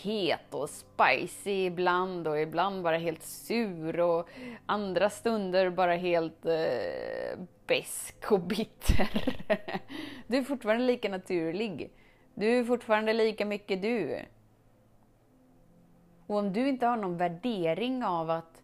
het 0.03 0.55
och 0.55 0.71
spicy 0.71 1.67
ibland 1.67 2.29
och 2.29 2.41
ibland 2.41 2.83
bara 2.83 2.97
helt 2.97 3.23
sur 3.23 4.01
och 4.01 4.29
andra 4.67 5.11
stunder 5.11 5.71
bara 5.71 5.95
helt 5.95 6.47
eh, 6.47 7.39
besk 7.67 8.33
och 8.33 8.41
bitter. 8.41 9.37
Du 10.27 10.37
är 10.37 10.43
fortfarande 10.43 10.85
lika 10.85 11.09
naturlig. 11.09 11.91
Du 12.35 12.59
är 12.59 12.65
fortfarande 12.65 13.13
lika 13.13 13.47
mycket 13.47 13.83
du. 13.83 14.25
Och 16.27 16.37
om 16.37 16.53
du 16.53 16.69
inte 16.69 16.87
har 16.87 16.97
någon 16.97 17.17
värdering 17.17 18.05
av 18.05 18.31
att 18.31 18.63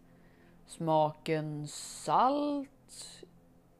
smaken 0.65 1.67
salt 1.67 2.69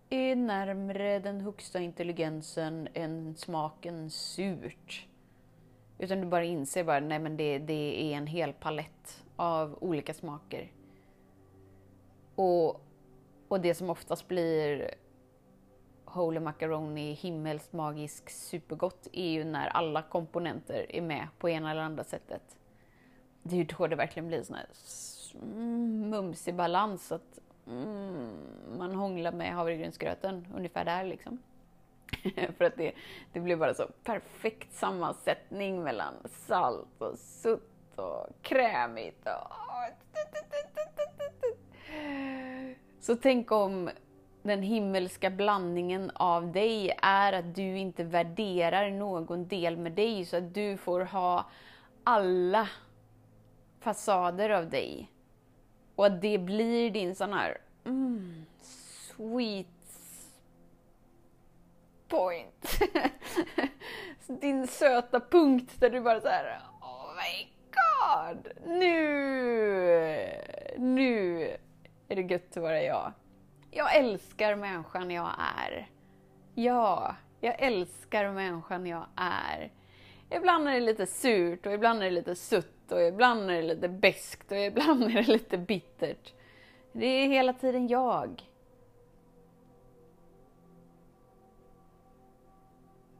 är 0.09 0.35
närmre 0.35 1.19
den 1.19 1.41
högsta 1.41 1.79
intelligensen 1.79 2.87
än 2.93 3.35
smaken 3.35 4.09
surt. 4.09 5.07
Utan 5.97 6.21
du 6.21 6.27
bara 6.27 6.43
inser 6.43 6.83
bara, 6.83 6.99
nej 6.99 7.19
men 7.19 7.37
det, 7.37 7.59
det 7.59 8.13
är 8.13 8.17
en 8.17 8.27
hel 8.27 8.53
palett 8.53 9.23
av 9.35 9.77
olika 9.81 10.13
smaker. 10.13 10.71
Och, 12.35 12.81
och 13.47 13.61
det 13.61 13.75
som 13.75 13.89
oftast 13.89 14.27
blir 14.27 14.93
Holy 16.05 16.39
Macaroni, 16.39 17.13
himmelskt 17.13 17.73
magisk 17.73 18.29
supergott 18.29 19.07
är 19.13 19.29
ju 19.29 19.43
när 19.43 19.67
alla 19.67 20.01
komponenter 20.01 20.85
är 20.89 21.01
med 21.01 21.27
på 21.39 21.49
ena 21.49 21.71
eller 21.71 21.81
andra 21.81 22.03
sättet 22.03 22.57
det 23.43 23.55
är 23.55 23.57
ju 23.57 23.63
då 23.63 23.87
det 23.87 23.95
verkligen 23.95 24.27
blir 24.27 24.43
sån 24.43 24.55
här 24.55 24.65
mm, 25.41 26.09
mumsig 26.09 26.55
balans. 26.55 27.11
Att 27.11 27.39
mm, 27.67 28.29
man 28.77 28.95
hånglar 28.95 29.31
med 29.31 29.53
havregrynsgröten, 29.53 30.47
ungefär 30.55 30.85
där 30.85 31.03
liksom. 31.03 31.39
För 32.57 32.65
att 32.65 32.77
det, 32.77 32.91
det 33.33 33.39
blir 33.39 33.55
bara 33.55 33.73
så 33.73 33.87
perfekt 34.03 34.73
sammansättning 34.73 35.83
mellan 35.83 36.13
salt 36.29 37.01
och 37.01 37.17
sutt 37.19 37.99
och 37.99 38.27
krämigt. 38.41 39.27
Och... 39.27 39.51
Så 42.99 43.15
tänk 43.15 43.51
om 43.51 43.89
den 44.43 44.61
himmelska 44.61 45.29
blandningen 45.29 46.11
av 46.15 46.51
dig 46.51 46.97
är 47.01 47.33
att 47.33 47.55
du 47.55 47.77
inte 47.77 48.03
värderar 48.03 48.89
någon 48.89 49.47
del 49.47 49.77
med 49.77 49.91
dig 49.91 50.25
så 50.25 50.37
att 50.37 50.53
du 50.53 50.77
får 50.77 50.99
ha 50.99 51.45
alla 52.03 52.67
fasader 53.81 54.49
av 54.49 54.69
dig. 54.69 55.11
Och 55.95 56.05
att 56.05 56.21
det 56.21 56.37
blir 56.37 56.91
din 56.91 57.15
sån 57.15 57.33
här 57.33 57.57
mm, 57.85 58.45
sweet 58.61 59.67
point. 62.07 62.81
din 64.41 64.67
söta 64.67 65.19
punkt 65.19 65.73
där 65.79 65.89
du 65.89 66.01
bara 66.01 66.21
så 66.21 66.27
här, 66.27 66.61
oh 66.81 67.07
my 67.15 67.47
god, 67.71 68.47
nu, 68.65 68.99
nu 70.77 71.41
är 72.07 72.15
det 72.15 72.21
gött 72.21 72.57
att 72.57 72.63
vara 72.63 72.83
jag. 72.83 73.11
Jag 73.71 73.95
älskar 73.95 74.55
människan 74.55 75.11
jag 75.11 75.31
är. 75.57 75.89
Ja, 76.55 77.15
jag 77.39 77.55
älskar 77.59 78.31
människan 78.31 78.85
jag 78.85 79.05
är. 79.15 79.71
Ibland 80.29 80.67
är 80.67 80.73
det 80.73 80.79
lite 80.79 81.05
surt 81.05 81.65
och 81.65 81.73
ibland 81.73 81.99
är 81.99 82.05
det 82.05 82.11
lite 82.11 82.35
sutt 82.35 82.80
och 82.91 83.01
ibland 83.01 83.51
är 83.51 83.55
det 83.55 83.61
lite 83.61 83.89
beskt 83.89 84.51
och 84.51 84.57
ibland 84.57 85.03
är 85.03 85.13
det 85.13 85.27
lite 85.27 85.57
bittert. 85.57 86.33
Det 86.91 87.05
är 87.05 87.27
hela 87.27 87.53
tiden 87.53 87.87
jag. 87.87 88.43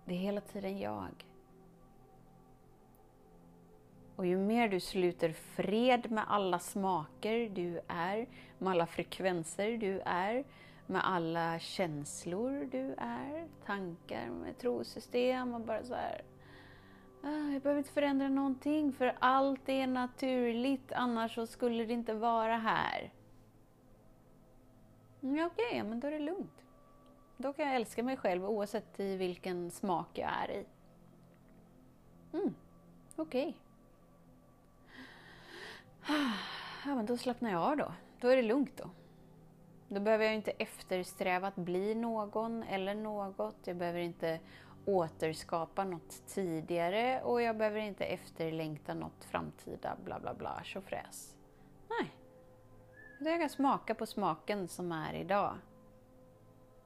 Det 0.05 0.13
är 0.13 0.19
hela 0.19 0.41
tiden 0.41 0.79
jag. 0.79 1.25
Och 4.15 4.25
ju 4.25 4.37
mer 4.37 4.69
du 4.69 4.79
sluter 4.79 5.33
fred 5.33 6.11
med 6.11 6.23
alla 6.27 6.59
smaker 6.59 7.49
du 7.49 7.81
är, 7.87 8.27
med 8.57 8.71
alla 8.71 8.85
frekvenser 8.85 9.77
du 9.77 10.01
är, 10.05 10.43
med 10.87 11.01
alla 11.07 11.59
känslor 11.59 12.69
du 12.71 12.93
är, 12.97 13.47
tankar, 13.65 14.29
med 14.29 14.57
trosystem 14.57 15.53
och 15.53 15.61
bara 15.61 15.83
så 15.83 15.93
här. 15.93 16.21
Ah, 17.23 17.51
jag 17.53 17.61
behöver 17.61 17.77
inte 17.77 17.91
förändra 17.91 18.29
någonting 18.29 18.93
för 18.93 19.15
allt 19.19 19.69
är 19.69 19.87
naturligt, 19.87 20.91
annars 20.91 21.35
så 21.35 21.47
skulle 21.47 21.85
det 21.85 21.93
inte 21.93 22.13
vara 22.13 22.57
här. 22.57 23.13
Mm, 25.21 25.35
ja, 25.35 25.45
Okej, 25.45 25.65
okay, 25.65 25.83
men 25.83 25.99
då 25.99 26.07
är 26.07 26.11
det 26.11 26.19
lugnt. 26.19 26.63
Då 27.37 27.53
kan 27.53 27.65
jag 27.65 27.75
älska 27.75 28.03
mig 28.03 28.17
själv 28.17 28.45
oavsett 28.45 28.99
i 28.99 29.17
vilken 29.17 29.71
smak 29.71 30.07
jag 30.13 30.29
är 30.29 30.51
i. 30.51 30.65
Mm, 32.33 32.55
Okej. 33.15 33.41
Okay. 33.47 33.53
Ja, 36.85 36.95
men 36.95 37.05
då 37.05 37.17
slappnar 37.17 37.51
jag 37.51 37.61
av 37.61 37.77
då. 37.77 37.93
Då 38.19 38.27
är 38.27 38.35
det 38.35 38.41
lugnt 38.41 38.77
då. 38.77 38.89
Då 39.87 39.99
behöver 39.99 40.25
jag 40.25 40.35
inte 40.35 40.51
eftersträva 40.51 41.47
att 41.47 41.55
bli 41.55 41.95
någon 41.95 42.63
eller 42.63 42.95
något. 42.95 43.57
Jag 43.63 43.77
behöver 43.77 43.99
inte 43.99 44.39
återskapa 44.85 45.83
något 45.83 46.27
tidigare 46.27 47.21
och 47.21 47.41
jag 47.41 47.57
behöver 47.57 47.79
inte 47.79 48.05
efterlängta 48.05 48.93
något 48.93 49.23
framtida 49.23 49.97
bla 50.03 50.19
bla 50.19 50.33
bla 50.33 50.61
tjofräs. 50.63 51.35
Nej. 51.89 52.11
Jag 53.19 53.39
kan 53.39 53.49
smaka 53.49 53.95
på 53.95 54.05
smaken 54.05 54.67
som 54.67 54.91
är 54.91 55.13
idag. 55.13 55.57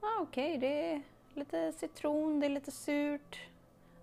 Ah, 0.00 0.20
Okej, 0.20 0.56
okay, 0.56 0.60
det 0.60 0.92
är 0.92 1.02
lite 1.34 1.72
citron, 1.72 2.40
det 2.40 2.46
är 2.46 2.50
lite 2.50 2.70
surt. 2.70 3.40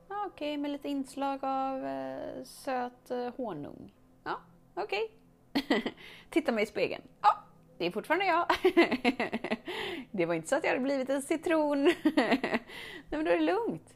Ah, 0.07 0.25
Okej, 0.25 0.51
okay, 0.51 0.57
med 0.57 0.71
lite 0.71 0.89
inslag 0.89 1.39
av 1.45 1.85
eh, 1.85 2.43
söt 2.43 3.11
eh, 3.11 3.33
honung. 3.37 3.93
Ja, 4.23 4.39
okej. 4.73 5.11
Okay. 5.53 5.81
Titta 6.29 6.51
mig 6.51 6.63
i 6.63 6.67
spegeln. 6.67 7.03
Ja, 7.21 7.32
det 7.77 7.85
är 7.85 7.91
fortfarande 7.91 8.25
jag. 8.25 8.47
det 10.11 10.25
var 10.25 10.33
inte 10.33 10.47
så 10.47 10.55
att 10.55 10.63
jag 10.63 10.71
hade 10.71 10.83
blivit 10.83 11.09
en 11.09 11.21
citron. 11.21 11.83
Nej, 12.15 12.63
men 13.09 13.25
då 13.25 13.31
är 13.31 13.37
det 13.37 13.43
lugnt. 13.43 13.95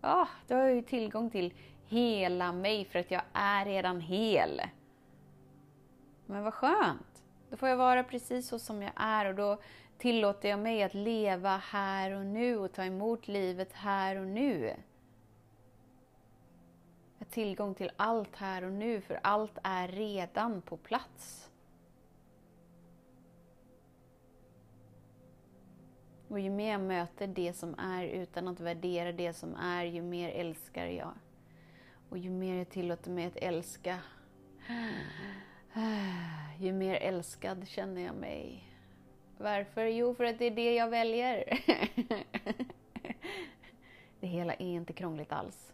Ja, 0.00 0.28
då 0.46 0.54
har 0.54 0.62
jag 0.62 0.74
ju 0.74 0.82
tillgång 0.82 1.30
till 1.30 1.54
hela 1.86 2.52
mig 2.52 2.84
för 2.84 2.98
att 2.98 3.10
jag 3.10 3.22
är 3.32 3.64
redan 3.64 4.00
hel. 4.00 4.62
Men 6.26 6.44
vad 6.44 6.54
skönt. 6.54 7.24
Då 7.50 7.56
får 7.56 7.68
jag 7.68 7.76
vara 7.76 8.04
precis 8.04 8.48
så 8.48 8.58
som 8.58 8.82
jag 8.82 8.92
är 8.96 9.26
och 9.26 9.34
då 9.34 9.58
tillåter 9.98 10.48
jag 10.48 10.58
mig 10.58 10.82
att 10.82 10.94
leva 10.94 11.56
här 11.56 12.10
och 12.12 12.26
nu 12.26 12.58
och 12.58 12.72
ta 12.72 12.84
emot 12.84 13.28
livet 13.28 13.72
här 13.72 14.16
och 14.16 14.26
nu. 14.26 14.74
Jag 17.18 17.26
har 17.26 17.30
tillgång 17.30 17.74
till 17.74 17.90
allt 17.96 18.36
här 18.36 18.64
och 18.64 18.72
nu, 18.72 19.00
för 19.00 19.20
allt 19.22 19.58
är 19.62 19.88
redan 19.88 20.62
på 20.62 20.76
plats. 20.76 21.47
Och 26.28 26.40
ju 26.40 26.50
mer 26.50 26.72
jag 26.72 26.80
möter 26.80 27.26
det 27.26 27.52
som 27.52 27.74
är 27.78 28.04
utan 28.04 28.48
att 28.48 28.60
värdera 28.60 29.12
det 29.12 29.32
som 29.32 29.54
är, 29.54 29.84
ju 29.84 30.02
mer 30.02 30.28
älskar 30.28 30.86
jag. 30.86 31.12
Och 32.08 32.18
ju 32.18 32.30
mer 32.30 32.54
jag 32.58 32.68
tillåter 32.68 33.10
mig 33.10 33.26
att 33.26 33.36
älska, 33.36 33.98
ju 36.58 36.72
mer 36.72 36.94
älskad 36.94 37.68
känner 37.68 38.02
jag 38.02 38.14
mig. 38.14 38.64
Varför? 39.38 39.84
Jo, 39.84 40.14
för 40.14 40.24
att 40.24 40.38
det 40.38 40.44
är 40.44 40.50
det 40.50 40.74
jag 40.74 40.88
väljer. 40.88 41.44
det 44.20 44.26
hela 44.26 44.54
är 44.54 44.66
inte 44.66 44.92
krångligt 44.92 45.32
alls. 45.32 45.72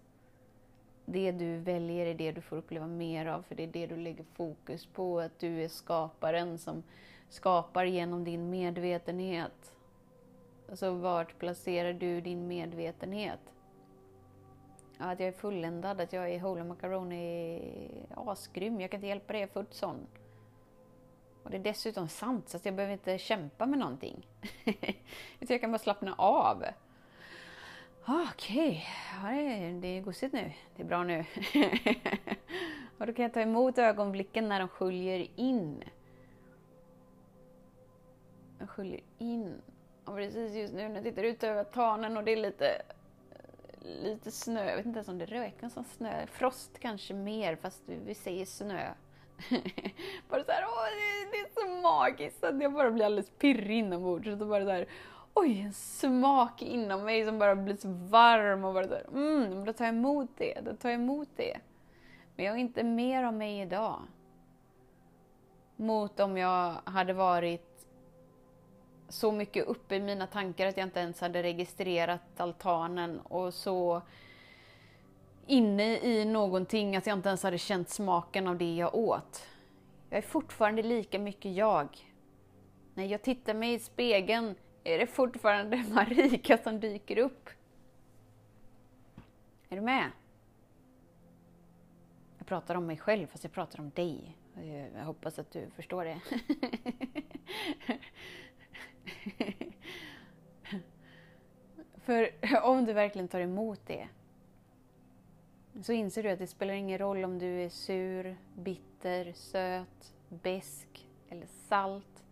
Det 1.07 1.33
du 1.33 1.59
väljer 1.59 2.07
är 2.07 2.15
det 2.15 2.33
du 2.33 2.41
får 2.41 2.57
uppleva 2.57 2.87
mer 2.87 3.27
av, 3.27 3.43
för 3.43 3.55
det 3.55 3.63
är 3.63 3.67
det 3.67 3.87
du 3.87 3.97
lägger 3.97 4.25
fokus 4.35 4.87
på, 4.87 5.21
att 5.21 5.39
du 5.39 5.63
är 5.65 5.69
skaparen 5.69 6.59
som 6.59 6.83
skapar 7.29 7.85
genom 7.85 8.25
din 8.25 8.51
medvetenhet. 8.51 9.74
Alltså, 10.75 10.91
vart 10.91 11.39
placerar 11.39 11.93
du 11.93 12.21
din 12.21 12.49
medvetenhet? 12.49 13.41
Ja, 14.99 15.05
att 15.05 15.21
jag 15.21 15.29
är 15.29 15.33
fulländad, 15.33 16.01
att 16.01 16.13
jag 16.13 16.31
är 16.31 16.41
Holy 16.41 16.63
Macaroni 16.63 18.07
asgrym. 18.15 18.81
Jag 18.81 18.91
kan 18.91 18.99
inte 18.99 19.07
hjälpa 19.07 19.33
det, 19.33 19.39
jag 19.39 19.49
är 19.49 19.53
född 19.53 19.67
sån. 19.71 20.07
Och 21.43 21.51
det 21.51 21.57
är 21.57 21.61
dessutom 21.61 22.09
sant, 22.09 22.49
så 22.49 22.57
att 22.57 22.65
jag 22.65 22.75
behöver 22.75 22.93
inte 22.93 23.19
kämpa 23.19 23.67
med 23.67 23.79
någonting. 23.79 24.27
Utan 25.41 25.55
jag 25.55 25.61
kan 25.61 25.73
bara 25.73 25.79
slappna 25.79 26.15
av. 26.15 26.65
Ah, 28.05 28.27
okej, 28.33 28.87
okay. 29.23 29.43
ja, 29.43 29.81
det 29.81 29.89
är 29.89 30.01
gosigt 30.01 30.33
nu. 30.33 30.53
Det 30.77 30.83
är 30.83 30.87
bra 30.87 31.05
nu. 31.05 31.19
och 32.99 33.07
då 33.07 33.13
kan 33.13 33.23
jag 33.23 33.35
ta 33.35 33.41
emot 33.41 33.79
ögonblicken 33.79 34.49
när 34.49 34.61
de 34.61 34.69
sköljer 34.69 35.27
in. 35.37 35.85
De 38.59 38.67
sköljer 38.67 39.01
in. 39.19 39.63
Och 40.05 40.15
precis 40.15 40.55
just 40.55 40.75
nu 40.75 40.89
när 40.89 40.95
jag 40.95 41.05
tittar 41.05 41.23
ut 41.23 41.45
över 41.45 41.65
tanen 41.65 42.17
och 42.17 42.25
det 42.25 42.33
är 42.33 42.37
lite, 42.37 42.83
lite 43.81 44.31
snö. 44.31 44.69
Jag 44.69 44.77
vet 44.77 44.87
inte 44.87 44.97
ens 44.97 45.09
om 45.09 45.19
det 45.19 45.27
räknas 45.27 45.73
som 45.73 45.85
snö. 45.85 46.27
Frost 46.27 46.79
kanske 46.79 47.15
mer, 47.15 47.57
fast 47.57 47.83
vi 47.87 48.15
säger 48.15 48.47
snö. 48.47 48.95
bara 50.29 50.45
så 50.45 50.53
här, 50.53 50.65
åh, 50.65 50.85
det, 51.31 51.39
är 51.39 51.55
så 51.55 51.83
magiskt 51.83 52.45
att 52.45 52.63
jag 52.63 52.73
bara 52.73 52.91
blir 52.91 53.05
alldeles 53.05 53.31
pirrig 53.31 53.79
inombords. 53.79 54.29
Och 54.29 54.39
så 54.39 54.47
bara 54.47 54.65
så 54.65 54.71
här, 54.71 54.89
oj, 55.35 55.61
en 55.61 55.73
smak 55.73 56.63
inom 56.63 57.05
mig 57.05 57.25
som 57.25 57.39
bara 57.39 57.57
blir 57.57 57.77
så 57.77 57.89
varm 57.89 58.65
och 58.65 58.75
bara 58.75 58.89
så 58.89 58.95
här, 58.95 59.07
mm, 59.13 59.65
då 59.65 59.73
tar 59.73 59.85
jag 59.85 59.95
emot 59.95 60.31
det, 60.37 60.61
då 60.65 60.77
tar 60.77 60.89
jag 60.89 61.01
emot 61.01 61.29
det. 61.37 61.59
Men 62.37 62.45
jag 62.45 62.53
har 62.53 62.59
inte 62.59 62.83
mer 62.83 63.25
av 63.25 63.35
mig 63.35 63.61
idag. 63.61 64.01
Mot 65.77 66.21
om 66.21 66.37
jag 66.37 66.75
hade 66.85 67.13
varit 67.13 67.74
så 69.09 69.33
mycket 69.33 69.67
uppe 69.67 69.97
i 69.97 70.01
mina 70.01 70.27
tankar 70.27 70.67
att 70.67 70.77
jag 70.77 70.87
inte 70.87 71.01
ens 71.01 71.21
hade 71.21 71.43
registrerat 71.43 72.41
altanen 72.41 73.21
och 73.21 73.55
så 73.55 74.03
inne 75.47 75.99
i 75.99 76.25
någonting 76.25 76.97
att 76.97 77.07
jag 77.07 77.19
inte 77.19 77.29
ens 77.29 77.43
hade 77.43 77.59
känt 77.59 77.89
smaken 77.89 78.49
av 78.49 78.59
det 78.59 78.75
jag 78.75 78.95
åt. 78.95 79.47
Jag 80.11 80.19
är 80.19 80.23
fortfarande 80.23 80.83
lika 80.83 81.19
mycket 81.19 81.55
jag. 81.55 81.89
När 82.95 83.05
jag 83.05 83.23
tittar 83.23 83.55
mig 83.55 83.75
i 83.75 83.79
spegeln 83.79 84.55
är 84.85 84.99
det 84.99 85.07
fortfarande 85.07 85.77
Marika 85.93 86.59
som 86.59 86.81
dyker 86.81 87.19
upp. 87.19 87.51
Är 89.69 89.77
du 89.77 89.83
med? 89.83 90.11
Jag 92.39 92.47
pratar 92.47 92.75
om 92.75 92.87
mig 92.87 92.97
själv 92.97 93.27
fast 93.27 93.45
jag 93.45 93.53
pratar 93.53 93.81
om 93.81 93.91
dig. 93.91 94.37
Jag 94.95 95.05
hoppas 95.05 95.39
att 95.39 95.51
du 95.51 95.71
förstår 95.71 96.05
det. 96.05 96.21
För 102.05 102.31
om 102.63 102.85
du 102.85 102.93
verkligen 102.93 103.29
tar 103.29 103.41
emot 103.41 103.81
det 103.87 104.09
så 105.83 105.93
inser 105.93 106.23
du 106.23 106.31
att 106.31 106.39
det 106.39 106.47
spelar 106.47 106.75
ingen 106.75 106.99
roll 106.99 107.25
om 107.25 107.39
du 107.39 107.63
är 107.63 107.69
sur, 107.69 108.37
bitter, 108.55 109.33
söt, 109.33 110.15
besk 110.29 111.09
eller 111.29 111.47
salt. 111.47 112.25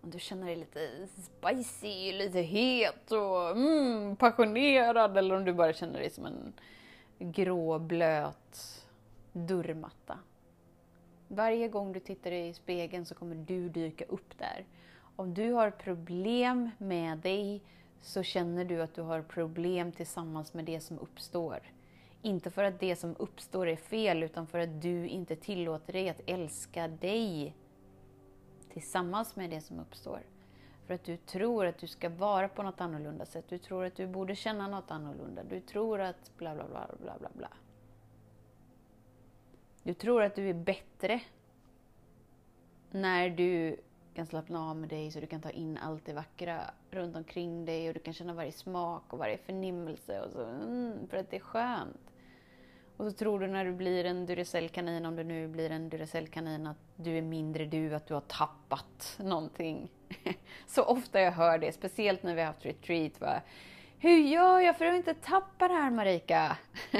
Om 0.00 0.10
du 0.10 0.18
känner 0.18 0.46
dig 0.46 0.56
lite 0.56 1.06
spicy, 1.06 2.12
lite 2.12 2.40
het 2.40 3.12
och 3.12 3.50
mm, 3.50 4.16
passionerad 4.16 5.16
eller 5.16 5.36
om 5.36 5.44
du 5.44 5.52
bara 5.52 5.72
känner 5.72 5.98
dig 5.98 6.10
som 6.10 6.26
en 6.26 6.52
grå, 7.18 7.78
blöt 7.78 8.86
dörrmatta. 9.32 10.18
Varje 11.28 11.68
gång 11.68 11.92
du 11.92 12.00
tittar 12.00 12.32
i 12.32 12.54
spegeln 12.54 13.06
så 13.06 13.14
kommer 13.14 13.34
du 13.34 13.68
dyka 13.68 14.04
upp 14.04 14.38
där. 14.38 14.64
Om 15.22 15.34
du 15.34 15.52
har 15.52 15.70
problem 15.70 16.70
med 16.78 17.18
dig 17.18 17.62
så 18.00 18.22
känner 18.22 18.64
du 18.64 18.82
att 18.82 18.94
du 18.94 19.02
har 19.02 19.22
problem 19.22 19.92
tillsammans 19.92 20.54
med 20.54 20.64
det 20.64 20.80
som 20.80 20.98
uppstår. 20.98 21.72
Inte 22.22 22.50
för 22.50 22.64
att 22.64 22.80
det 22.80 22.96
som 22.96 23.16
uppstår 23.18 23.68
är 23.68 23.76
fel, 23.76 24.22
utan 24.22 24.46
för 24.46 24.58
att 24.58 24.82
du 24.82 25.08
inte 25.08 25.36
tillåter 25.36 25.92
dig 25.92 26.08
att 26.08 26.20
älska 26.26 26.88
dig 26.88 27.56
tillsammans 28.72 29.36
med 29.36 29.50
det 29.50 29.60
som 29.60 29.80
uppstår. 29.80 30.20
För 30.86 30.94
att 30.94 31.04
du 31.04 31.16
tror 31.16 31.66
att 31.66 31.78
du 31.78 31.86
ska 31.86 32.08
vara 32.08 32.48
på 32.48 32.62
något 32.62 32.80
annorlunda 32.80 33.26
sätt. 33.26 33.44
Du 33.48 33.58
tror 33.58 33.84
att 33.84 33.94
du 33.94 34.06
borde 34.06 34.34
känna 34.34 34.68
något 34.68 34.90
annorlunda. 34.90 35.42
Du 35.44 35.60
tror 35.60 36.00
att 36.00 36.36
bla 36.38 36.54
bla 36.54 36.64
bla 36.68 36.88
bla 37.00 37.18
bla 37.18 37.30
bla. 37.32 37.48
Du 39.82 39.94
tror 39.94 40.22
att 40.22 40.34
du 40.34 40.50
är 40.50 40.54
bättre 40.54 41.20
när 42.90 43.30
du 43.30 43.80
kan 44.14 44.26
slappna 44.26 44.70
av 44.70 44.76
med 44.76 44.88
dig 44.88 45.10
så 45.10 45.20
du 45.20 45.26
kan 45.26 45.40
ta 45.40 45.50
in 45.50 45.78
allt 45.78 46.06
det 46.06 46.12
vackra 46.12 46.60
runt 46.90 47.16
omkring 47.16 47.64
dig 47.64 47.88
och 47.88 47.94
du 47.94 48.00
kan 48.00 48.14
känna 48.14 48.34
varje 48.34 48.52
smak 48.52 49.02
och 49.12 49.18
varje 49.18 49.38
förnimmelse 49.38 50.20
och 50.20 50.30
så, 50.30 50.44
mm, 50.44 51.08
för 51.08 51.16
att 51.16 51.30
det 51.30 51.36
är 51.36 51.40
skönt. 51.40 52.12
Och 52.96 53.04
så 53.04 53.12
tror 53.12 53.40
du 53.40 53.46
när 53.46 53.64
du 53.64 53.72
blir 53.72 54.04
en 54.04 54.26
Duracellkanin, 54.26 55.06
om 55.06 55.16
du 55.16 55.24
nu 55.24 55.48
blir 55.48 55.70
en 55.70 55.88
Duracellkanin, 55.88 56.66
att 56.66 56.76
du 56.96 57.18
är 57.18 57.22
mindre 57.22 57.64
du, 57.64 57.94
att 57.94 58.06
du 58.06 58.14
har 58.14 58.20
tappat 58.20 59.18
någonting. 59.22 59.90
Så 60.66 60.82
ofta 60.82 61.20
jag 61.20 61.32
hör 61.32 61.58
det, 61.58 61.72
speciellt 61.72 62.22
när 62.22 62.34
vi 62.34 62.40
har 62.40 62.46
haft 62.46 62.66
retreat. 62.66 63.20
Va? 63.20 63.42
Hur 63.98 64.16
gör 64.16 64.60
jag 64.60 64.78
för 64.78 64.86
att 64.86 64.94
inte 64.94 65.14
tappa 65.14 65.68
det 65.68 65.74
här 65.74 65.90
Marika? 65.90 66.56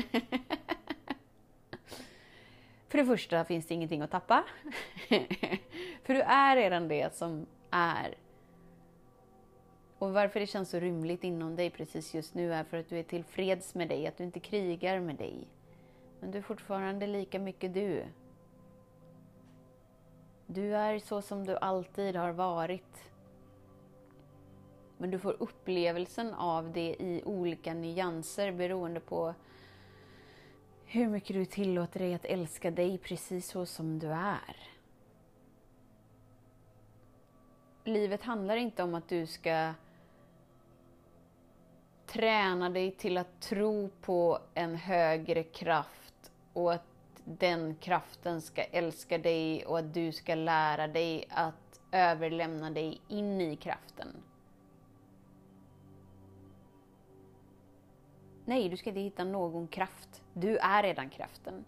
för 2.88 2.98
det 2.98 3.04
första 3.04 3.44
finns 3.44 3.66
det 3.66 3.74
ingenting 3.74 4.02
att 4.02 4.10
tappa. 4.10 4.44
för 6.02 6.14
du 6.14 6.20
är 6.20 6.56
redan 6.56 6.88
det 6.88 7.14
som 7.14 7.46
är. 7.70 8.14
Och 9.98 10.12
varför 10.12 10.40
det 10.40 10.46
känns 10.46 10.70
så 10.70 10.80
rymligt 10.80 11.24
inom 11.24 11.56
dig 11.56 11.70
precis 11.70 12.14
just 12.14 12.34
nu 12.34 12.54
är 12.54 12.64
för 12.64 12.76
att 12.76 12.88
du 12.88 12.98
är 12.98 13.02
tillfreds 13.02 13.74
med 13.74 13.88
dig, 13.88 14.06
att 14.06 14.16
du 14.16 14.24
inte 14.24 14.40
krigar 14.40 15.00
med 15.00 15.16
dig. 15.16 15.48
Men 16.20 16.30
du 16.30 16.38
är 16.38 16.42
fortfarande 16.42 17.06
lika 17.06 17.38
mycket 17.38 17.74
du. 17.74 18.04
Du 20.46 20.76
är 20.76 20.98
så 20.98 21.22
som 21.22 21.46
du 21.46 21.56
alltid 21.56 22.16
har 22.16 22.32
varit. 22.32 23.10
Men 24.98 25.10
du 25.10 25.18
får 25.18 25.36
upplevelsen 25.38 26.34
av 26.34 26.72
det 26.72 26.96
i 26.98 27.22
olika 27.24 27.74
nyanser 27.74 28.52
beroende 28.52 29.00
på 29.00 29.34
hur 30.84 31.08
mycket 31.08 31.36
du 31.36 31.44
tillåter 31.44 32.00
dig 32.00 32.14
att 32.14 32.24
älska 32.24 32.70
dig 32.70 32.98
precis 32.98 33.48
så 33.48 33.66
som 33.66 33.98
du 33.98 34.08
är. 34.08 34.71
Livet 37.84 38.22
handlar 38.22 38.56
inte 38.56 38.82
om 38.82 38.94
att 38.94 39.08
du 39.08 39.26
ska 39.26 39.72
träna 42.06 42.70
dig 42.70 42.90
till 42.90 43.18
att 43.18 43.40
tro 43.40 43.90
på 44.00 44.38
en 44.54 44.74
högre 44.74 45.42
kraft 45.42 46.32
och 46.52 46.72
att 46.72 46.86
den 47.24 47.74
kraften 47.74 48.40
ska 48.42 48.62
älska 48.62 49.18
dig 49.18 49.66
och 49.66 49.78
att 49.78 49.94
du 49.94 50.12
ska 50.12 50.34
lära 50.34 50.86
dig 50.86 51.24
att 51.30 51.80
överlämna 51.92 52.70
dig 52.70 53.00
in 53.08 53.40
i 53.40 53.56
kraften. 53.56 54.08
Nej, 58.44 58.68
du 58.68 58.76
ska 58.76 58.90
inte 58.90 59.00
hitta 59.00 59.24
någon 59.24 59.68
kraft. 59.68 60.22
Du 60.32 60.58
är 60.58 60.82
redan 60.82 61.10
kraften. 61.10 61.64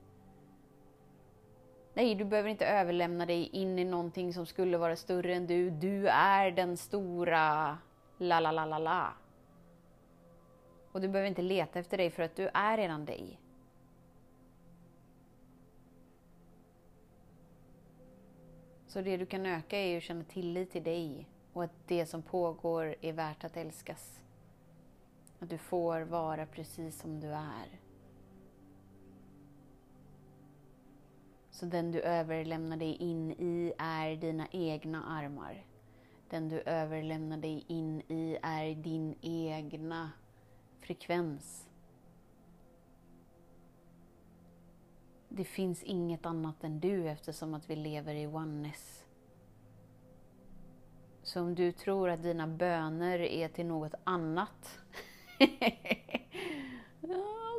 Nej, 1.94 2.14
du 2.14 2.24
behöver 2.24 2.50
inte 2.50 2.66
överlämna 2.66 3.26
dig 3.26 3.46
in 3.46 3.78
i 3.78 3.84
någonting 3.84 4.32
som 4.32 4.46
skulle 4.46 4.78
vara 4.78 4.96
större 4.96 5.34
än 5.34 5.46
du. 5.46 5.70
Du 5.70 6.08
är 6.08 6.50
den 6.50 6.76
stora 6.76 7.78
la 8.18 8.40
la 8.40 8.52
la 8.52 8.64
la 8.64 8.78
la. 8.78 9.12
Och 10.92 11.00
du 11.00 11.08
behöver 11.08 11.28
inte 11.28 11.42
leta 11.42 11.78
efter 11.78 11.96
dig 11.96 12.10
för 12.10 12.22
att 12.22 12.36
du 12.36 12.50
är 12.54 12.76
redan 12.76 13.04
dig. 13.04 13.40
Så 18.86 19.00
det 19.00 19.16
du 19.16 19.26
kan 19.26 19.46
öka 19.46 19.78
är 19.78 19.96
att 19.96 20.02
känna 20.02 20.24
tillit 20.24 20.72
till 20.72 20.82
dig 20.82 21.28
och 21.52 21.64
att 21.64 21.88
det 21.88 22.06
som 22.06 22.22
pågår 22.22 22.94
är 23.00 23.12
värt 23.12 23.44
att 23.44 23.56
älskas. 23.56 24.20
Att 25.38 25.50
du 25.50 25.58
får 25.58 26.00
vara 26.00 26.46
precis 26.46 27.00
som 27.00 27.20
du 27.20 27.28
är. 27.28 27.83
Så 31.54 31.66
den 31.66 31.92
du 31.92 32.00
överlämnar 32.00 32.76
dig 32.76 32.96
in 32.96 33.32
i 33.32 33.72
är 33.78 34.16
dina 34.16 34.46
egna 34.52 35.04
armar. 35.04 35.64
Den 36.30 36.48
du 36.48 36.60
överlämnar 36.60 37.36
dig 37.36 37.64
in 37.68 38.00
i 38.00 38.38
är 38.42 38.74
din 38.74 39.14
egna 39.20 40.10
frekvens. 40.80 41.68
det 45.36 45.44
finns 45.44 45.82
inget 45.82 46.26
annat 46.26 46.64
än 46.64 46.80
du 46.80 47.08
eftersom 47.08 47.54
att 47.54 47.70
vi 47.70 47.76
lever 47.76 48.14
i 48.14 48.26
oneness. 48.26 49.04
Så 51.22 51.40
om 51.40 51.54
du 51.54 51.72
tror 51.72 52.10
att 52.10 52.22
dina 52.22 52.46
böner 52.46 53.18
är 53.18 53.48
till 53.48 53.66
något 53.66 53.94
annat 54.04 54.78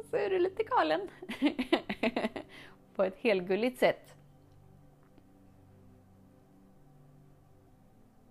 så 0.09 0.17
är 0.17 0.29
du 0.29 0.39
lite 0.39 0.63
galen. 0.63 1.09
På 2.95 3.03
ett 3.03 3.17
helgulligt 3.17 3.79
sätt. 3.79 4.15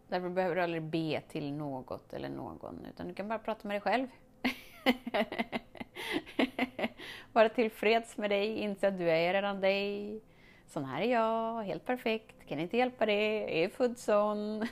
Därför 0.09 0.29
behöver 0.29 0.57
du 0.57 0.62
aldrig 0.62 0.83
be 0.83 1.20
till 1.29 1.53
något 1.53 2.12
eller 2.12 2.29
någon, 2.29 2.87
utan 2.90 3.09
du 3.09 3.14
kan 3.14 3.29
bara 3.29 3.38
prata 3.38 3.68
med 3.68 3.74
dig 3.74 3.81
själv. 3.81 4.07
Vara 7.33 7.48
tillfreds 7.48 8.16
med 8.16 8.31
dig, 8.31 8.59
inse 8.59 8.88
att 8.88 8.98
du 8.98 9.11
är 9.11 9.33
redan 9.33 9.61
dig. 9.61 10.20
Sån 10.66 10.85
här 10.85 11.03
är 11.03 11.12
jag, 11.12 11.62
helt 11.62 11.85
perfekt, 11.85 12.48
kan 12.48 12.61
inte 12.61 12.77
hjälpa 12.77 13.07
det, 13.07 13.64
är 13.64 13.68
född 13.68 13.98
sån. 13.98 14.61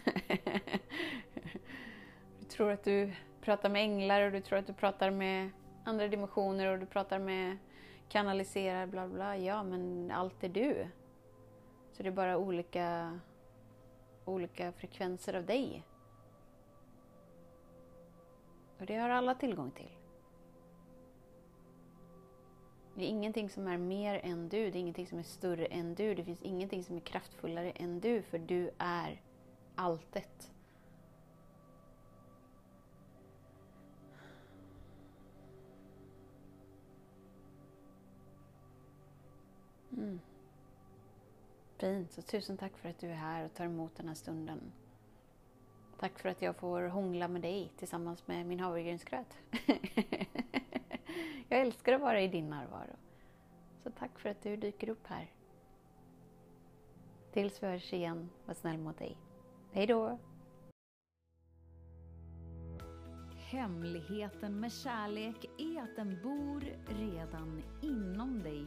du 2.38 2.44
tror 2.48 2.70
att 2.70 2.84
du 2.84 3.12
pratar 3.40 3.68
med 3.68 3.82
änglar 3.82 4.22
och 4.22 4.32
du 4.32 4.40
tror 4.40 4.58
att 4.58 4.66
du 4.66 4.72
pratar 4.72 5.10
med 5.10 5.50
andra 5.84 6.08
dimensioner 6.08 6.66
och 6.66 6.78
du 6.78 6.86
pratar 6.86 7.18
med 7.18 7.56
kanaliserar, 8.12 8.86
bla 8.86 9.08
bla. 9.08 9.36
Ja, 9.36 9.62
men 9.62 10.10
allt 10.10 10.44
är 10.44 10.48
du. 10.48 10.86
Så 11.92 12.02
det 12.02 12.08
är 12.08 12.12
bara 12.12 12.38
olika, 12.38 13.18
olika 14.24 14.72
frekvenser 14.72 15.34
av 15.34 15.46
dig. 15.46 15.84
Och 18.78 18.86
det 18.86 18.96
har 18.96 19.08
alla 19.08 19.34
tillgång 19.34 19.70
till. 19.70 19.96
Det 22.94 23.04
är 23.04 23.08
ingenting 23.08 23.50
som 23.50 23.66
är 23.66 23.78
mer 23.78 24.20
än 24.24 24.48
du, 24.48 24.70
det 24.70 24.78
är 24.78 24.80
ingenting 24.80 25.06
som 25.06 25.18
är 25.18 25.22
större 25.22 25.66
än 25.66 25.94
du, 25.94 26.14
det 26.14 26.24
finns 26.24 26.42
ingenting 26.42 26.84
som 26.84 26.96
är 26.96 27.00
kraftfullare 27.00 27.70
än 27.70 28.00
du, 28.00 28.22
för 28.22 28.38
du 28.38 28.70
är 28.78 29.20
alltet. 29.74 30.51
Fint, 41.82 42.12
så 42.12 42.22
tusen 42.22 42.56
tack 42.56 42.76
för 42.76 42.88
att 42.88 42.98
du 42.98 43.10
är 43.10 43.14
här 43.14 43.44
och 43.44 43.54
tar 43.54 43.64
emot 43.64 43.96
den 43.96 44.08
här 44.08 44.14
stunden. 44.14 44.72
Tack 45.98 46.18
för 46.18 46.28
att 46.28 46.42
jag 46.42 46.56
får 46.56 46.82
hångla 46.82 47.28
med 47.28 47.42
dig 47.42 47.72
tillsammans 47.76 48.26
med 48.26 48.46
min 48.46 48.60
havregrynsgröt. 48.60 49.38
Jag 51.48 51.60
älskar 51.60 51.92
att 51.92 52.00
vara 52.00 52.20
i 52.20 52.28
din 52.28 52.50
närvaro. 52.50 52.96
Så 53.82 53.90
tack 53.90 54.18
för 54.18 54.28
att 54.28 54.42
du 54.42 54.56
dyker 54.56 54.88
upp 54.88 55.06
här. 55.06 55.30
Tills 57.32 57.62
vi 57.62 57.66
hörs 57.66 57.92
igen, 57.92 58.30
var 58.46 58.54
snäll 58.54 58.78
mot 58.78 58.98
dig. 58.98 59.16
Hej 59.72 59.86
då! 59.86 60.18
Hemligheten 63.36 64.60
med 64.60 64.72
kärlek 64.72 65.50
är 65.58 65.82
att 65.82 65.96
den 65.96 66.22
bor 66.22 66.64
redan 66.86 67.62
inom 67.82 68.42
dig. 68.42 68.66